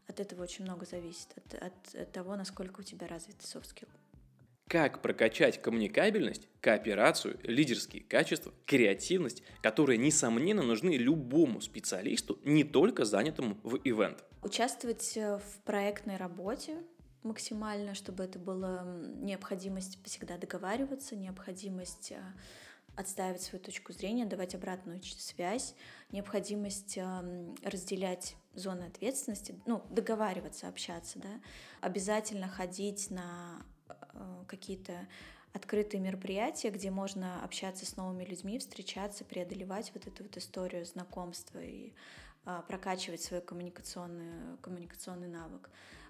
от 0.08 0.20
этого 0.20 0.42
очень 0.42 0.66
много 0.66 0.88
зависит, 0.88 1.28
от, 1.38 1.62
от, 1.62 1.96
от 1.96 2.12
того, 2.12 2.36
насколько 2.36 2.80
у 2.80 2.84
тебя 2.84 3.08
развиты 3.08 3.46
skill. 3.46 3.88
Как 4.72 5.02
прокачать 5.02 5.62
коммуникабельность, 5.62 6.48
кооперацию, 6.62 7.38
лидерские 7.44 8.04
качества, 8.04 8.54
креативность, 8.66 9.44
которые, 9.62 9.98
несомненно, 9.98 10.64
нужны 10.64 10.92
любому 10.96 11.60
специалисту, 11.60 12.40
не 12.46 12.64
только 12.64 13.04
занятому 13.04 13.58
в 13.64 13.76
ивент. 13.84 14.24
Участвовать 14.42 15.18
э, 15.18 15.40
в 15.40 15.64
проектной 15.66 16.16
работе 16.16 16.78
максимально, 17.24 17.96
чтобы 17.96 18.24
это 18.24 18.40
была 18.40 18.86
необходимость 19.20 20.00
всегда 20.06 20.38
договариваться, 20.38 21.18
необходимость 21.18 22.14
э, 22.14 22.22
отстаивать 22.96 23.42
свою 23.42 23.62
точку 23.62 23.92
зрения, 23.92 24.26
давать 24.26 24.56
обратную 24.56 25.02
связь, 25.04 25.76
необходимость 26.12 26.98
разделять 27.62 28.38
зоны 28.54 28.84
ответственности, 28.84 29.62
ну, 29.66 29.84
договариваться, 29.90 30.70
общаться, 30.70 31.20
да, 31.20 31.42
обязательно 31.82 32.48
ходить 32.48 33.12
на 33.12 33.60
э, 33.60 33.71
какие-то 34.47 35.08
открытые 35.54 36.00
мероприятия, 36.02 36.69
где 36.69 36.91
можно 36.91 37.43
общаться 37.43 37.86
с 37.86 37.97
новыми 37.97 38.24
людьми, 38.24 38.58
встречаться, 38.60 39.26
преодолевать 39.26 39.91
вот 39.93 40.08
эту 40.08 40.24
вот 40.24 40.38
историю 40.38 40.86
знакомства 40.86 41.60
и 41.60 41.93
а, 42.45 42.62
прокачивать 42.62 43.21
свой 43.21 43.41
коммуникационный, 43.41 44.58
коммуникационный 44.62 45.28
навык. 45.28 45.69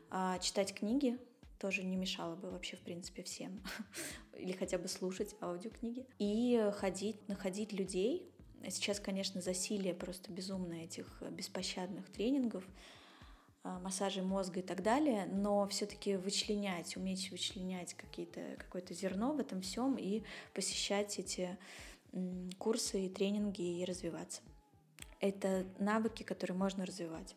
А, 0.10 0.38
читать 0.40 0.74
книги, 0.74 1.18
тоже 1.60 1.84
не 1.84 1.96
мешало 1.96 2.36
бы 2.36 2.52
вообще, 2.52 2.76
в 2.76 2.82
принципе, 2.82 3.24
всем. 3.24 3.62
Или 4.38 4.52
хотя 4.52 4.78
бы 4.78 4.88
слушать 4.88 5.36
аудиокниги. 5.42 6.06
И 6.20 6.72
ходить, 6.78 7.28
находить 7.28 7.74
людей. 7.74 8.32
Сейчас, 8.70 9.00
конечно, 9.00 9.42
засилие 9.42 9.94
просто 9.94 10.32
безумно 10.32 10.74
этих 10.74 11.22
беспощадных 11.32 12.10
тренингов, 12.12 12.64
а, 13.64 13.80
массажи 13.80 14.22
мозга 14.22 14.60
и 14.60 14.64
так 14.64 14.82
далее, 14.82 15.26
но 15.28 15.68
все-таки 15.68 16.16
вычленять, 16.16 16.98
уметь 16.98 17.32
вычленять 17.32 17.94
какие-то, 17.94 18.42
какое-то 18.58 18.94
зерно 18.94 19.34
в 19.34 19.40
этом 19.40 19.62
всем 19.62 19.96
и 19.98 20.24
посещать 20.54 21.20
эти 21.20 21.58
курсы 22.58 23.06
и 23.06 23.10
тренинги 23.10 23.80
и 23.80 23.86
развиваться. 23.86 24.42
Это 25.20 25.66
навыки, 25.78 26.24
которые 26.24 26.58
можно 26.58 26.86
развивать 26.86 27.36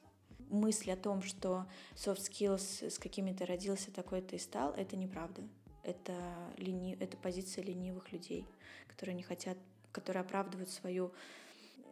мысль 0.51 0.93
о 0.93 0.97
том, 0.97 1.23
что 1.23 1.67
soft 1.95 2.31
skills 2.31 2.91
с 2.91 2.99
какими-то 2.99 3.47
родился 3.47 3.91
такой-то 3.91 4.37
и 4.37 4.39
стал, 4.39 4.73
это 4.75 4.97
неправда. 4.97 5.43
Это, 5.83 6.15
лени... 6.57 6.97
это 6.99 7.17
позиция 7.17 7.65
ленивых 7.65 8.13
людей, 8.13 8.47
которые 8.89 9.15
не 9.15 9.23
хотят, 9.23 9.59
которые 9.93 10.23
оправдывают 10.23 10.71
свою 10.71 11.13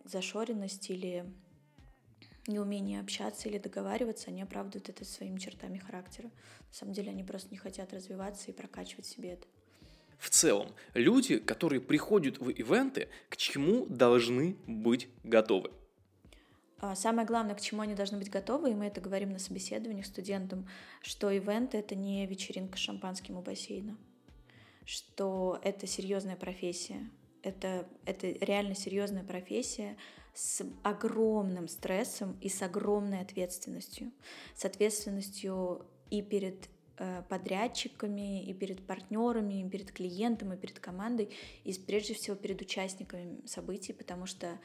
зашоренность 0.04 0.88
или 0.90 1.26
неумение 2.46 3.00
общаться 3.00 3.48
или 3.48 3.58
договариваться, 3.58 4.30
они 4.30 4.42
оправдывают 4.42 4.88
это 4.88 5.04
своими 5.04 5.38
чертами 5.38 5.78
характера. 5.78 6.30
На 6.68 6.74
самом 6.74 6.92
деле 6.92 7.10
они 7.10 7.22
просто 7.22 7.50
не 7.50 7.56
хотят 7.56 7.92
развиваться 7.92 8.50
и 8.50 8.54
прокачивать 8.54 9.06
себе 9.06 9.34
это. 9.34 9.46
В 10.18 10.30
целом, 10.30 10.68
люди, 10.94 11.38
которые 11.38 11.80
приходят 11.80 12.38
в 12.38 12.48
ивенты, 12.48 13.08
к 13.28 13.36
чему 13.36 13.86
должны 13.86 14.56
быть 14.66 15.08
готовы? 15.24 15.72
А, 16.78 16.94
самое 16.96 17.26
главное, 17.26 17.54
к 17.54 17.60
чему 17.60 17.82
они 17.82 17.94
должны 17.94 18.18
быть 18.18 18.30
готовы, 18.30 18.70
и 18.70 18.74
мы 18.74 18.86
это 18.86 19.00
говорим 19.00 19.32
на 19.32 19.38
собеседованиях 19.38 20.06
студентам, 20.06 20.68
что 21.00 21.36
ивент— 21.36 21.74
это 21.76 21.94
не 21.94 22.26
вечеринка 22.26 22.76
с 22.76 22.80
шампанским 22.80 23.36
у 23.36 23.42
бассейна, 23.42 23.96
что 24.84 25.60
это 25.62 25.86
серьезная 25.86 26.36
профессия, 26.36 27.08
это, 27.42 27.86
это 28.04 28.28
реально 28.28 28.74
серьезная 28.74 29.24
профессия 29.24 29.96
с 30.34 30.64
огромным 30.82 31.68
стрессом 31.68 32.36
и 32.40 32.48
с 32.48 32.62
огромной 32.62 33.20
ответственностью. 33.20 34.12
С 34.54 34.64
ответственностью 34.64 35.86
и 36.10 36.22
перед 36.22 36.68
э, 36.98 37.22
подрядчиками, 37.28 38.44
и 38.44 38.54
перед 38.54 38.86
партнерами, 38.86 39.60
и 39.60 39.68
перед 39.68 39.92
клиентом, 39.92 40.52
и 40.52 40.56
перед 40.56 40.78
командой, 40.78 41.30
и 41.64 41.72
прежде 41.74 42.14
всего 42.14 42.36
перед 42.36 42.60
участниками 42.62 43.46
событий, 43.46 43.92
потому 43.92 44.26
что 44.26 44.58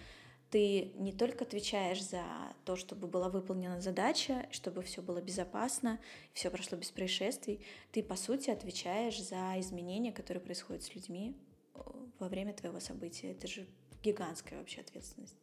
ты 0.49 0.93
не 0.95 1.11
только 1.11 1.43
отвечаешь 1.43 2.01
за 2.03 2.23
то, 2.63 2.77
чтобы 2.77 3.07
была 3.07 3.27
выполнена 3.27 3.81
задача, 3.81 4.47
чтобы 4.51 4.81
все 4.81 5.01
было 5.01 5.21
безопасно, 5.21 5.99
все 6.33 6.49
прошло 6.49 6.77
без 6.77 6.91
происшествий, 6.91 7.65
ты, 7.91 8.01
по 8.01 8.15
сути, 8.15 8.49
отвечаешь 8.49 9.21
за 9.21 9.59
изменения, 9.59 10.13
которые 10.13 10.41
происходят 10.41 10.83
с 10.83 10.95
людьми 10.95 11.35
э, 11.75 11.79
во 12.19 12.29
время 12.29 12.53
твоего 12.53 12.79
события. 12.79 13.31
Это 13.31 13.47
же 13.47 13.67
гигантская 14.01 14.59
вообще 14.59 14.81
ответственность. 14.81 15.35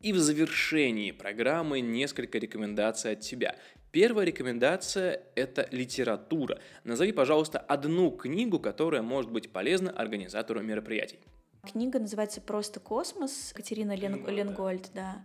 И 0.00 0.12
в 0.12 0.18
завершении 0.20 1.10
программы 1.10 1.80
несколько 1.80 2.38
рекомендаций 2.38 3.12
от 3.12 3.20
тебя. 3.20 3.56
Первая 3.90 4.24
рекомендация– 4.24 5.22
это 5.34 5.66
литература. 5.72 6.60
Назови, 6.84 7.10
пожалуйста, 7.10 7.58
одну 7.58 8.12
книгу, 8.12 8.60
которая 8.60 9.02
может 9.02 9.32
быть 9.32 9.50
полезна 9.50 9.90
организатору 9.90 10.60
мероприятий. 10.62 11.18
Книга 11.64 11.98
называется 11.98 12.40
«Просто 12.40 12.78
космос» 12.78 13.52
Катерина 13.52 13.96
Лен... 13.96 14.24
Ленгольд, 14.24 14.88
да. 14.94 15.24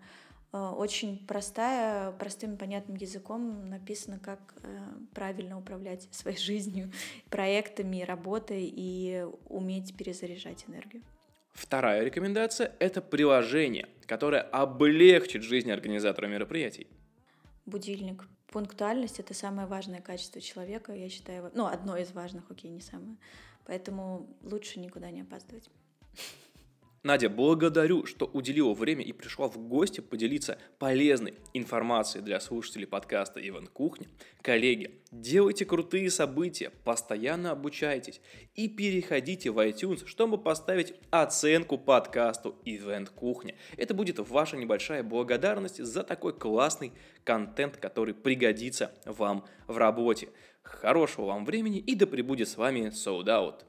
Э, 0.52 0.70
очень 0.76 1.24
простая, 1.28 2.12
простым 2.14 2.58
понятным 2.58 2.98
языком 2.98 3.70
написано, 3.70 4.18
как 4.18 4.56
э, 4.64 4.80
правильно 5.14 5.56
управлять 5.56 6.08
своей 6.10 6.38
жизнью, 6.40 6.92
проектами, 7.30 8.02
работой 8.02 8.72
и 8.76 9.24
уметь 9.50 9.96
перезаряжать 9.96 10.66
энергию. 10.68 11.04
Вторая 11.54 12.04
рекомендация– 12.04 12.76
это 12.80 13.02
приложение, 13.02 13.88
которое 14.06 14.42
облегчит 14.42 15.44
жизнь 15.44 15.72
организатора 15.72 16.28
мероприятий. 16.28 16.88
Будильник. 17.66 18.28
Пунктуальность– 18.48 19.20
это 19.22 19.34
самое 19.34 19.68
важное 19.68 20.02
качество 20.02 20.42
человека, 20.42 20.94
я 20.94 21.10
считаю. 21.10 21.52
Ну, 21.54 21.66
одно 21.66 21.98
из 21.98 22.12
важных, 22.12 22.50
окей, 22.52 22.70
не 22.70 22.82
самое. 22.82 23.18
Поэтому 23.66 24.28
лучше 24.44 24.80
никуда 24.80 25.10
не 25.12 25.22
опаздывать. 25.22 25.70
Надя, 27.04 27.30
благодарю, 27.30 28.06
что 28.06 28.26
уделила 28.28 28.74
время 28.74 29.04
и 29.04 29.12
пришла 29.12 29.50
в 29.50 29.58
гости 29.58 30.00
поделиться 30.00 30.58
полезной 30.80 31.34
информацией 31.54 32.24
для 32.24 32.40
слушателей 32.40 32.88
подкаста 32.88 33.46
«Иван 33.46 33.68
Кухня». 33.68 34.08
Коллеги, 34.42 35.02
делайте 35.12 35.66
крутые 35.66 36.10
события, 36.10 36.70
постоянно 36.86 37.52
обучайтесь 37.52 38.22
и 38.56 38.70
переходите 38.70 39.52
в 39.52 39.60
iTunes, 39.60 40.08
чтобы 40.08 40.38
поставить 40.38 40.94
оценку 41.12 41.78
подкасту 41.78 42.56
«Ивент 42.64 43.10
Кухня». 43.10 43.54
Это 43.76 43.94
будет 43.94 44.20
ваша 44.20 44.56
небольшая 44.56 45.04
благодарность 45.04 45.84
за 45.84 46.04
такой 46.04 46.32
классный 46.32 46.94
контент, 47.26 47.76
который 47.76 48.14
пригодится 48.14 48.94
вам 49.04 49.46
в 49.68 49.78
работе. 49.78 50.30
Хорошего 50.62 51.26
вам 51.26 51.44
времени 51.44 51.80
и 51.80 51.96
да 51.96 52.08
пребудет 52.08 52.48
с 52.48 52.56
вами 52.56 52.94
Sold 52.94 53.26
Out. 53.26 53.66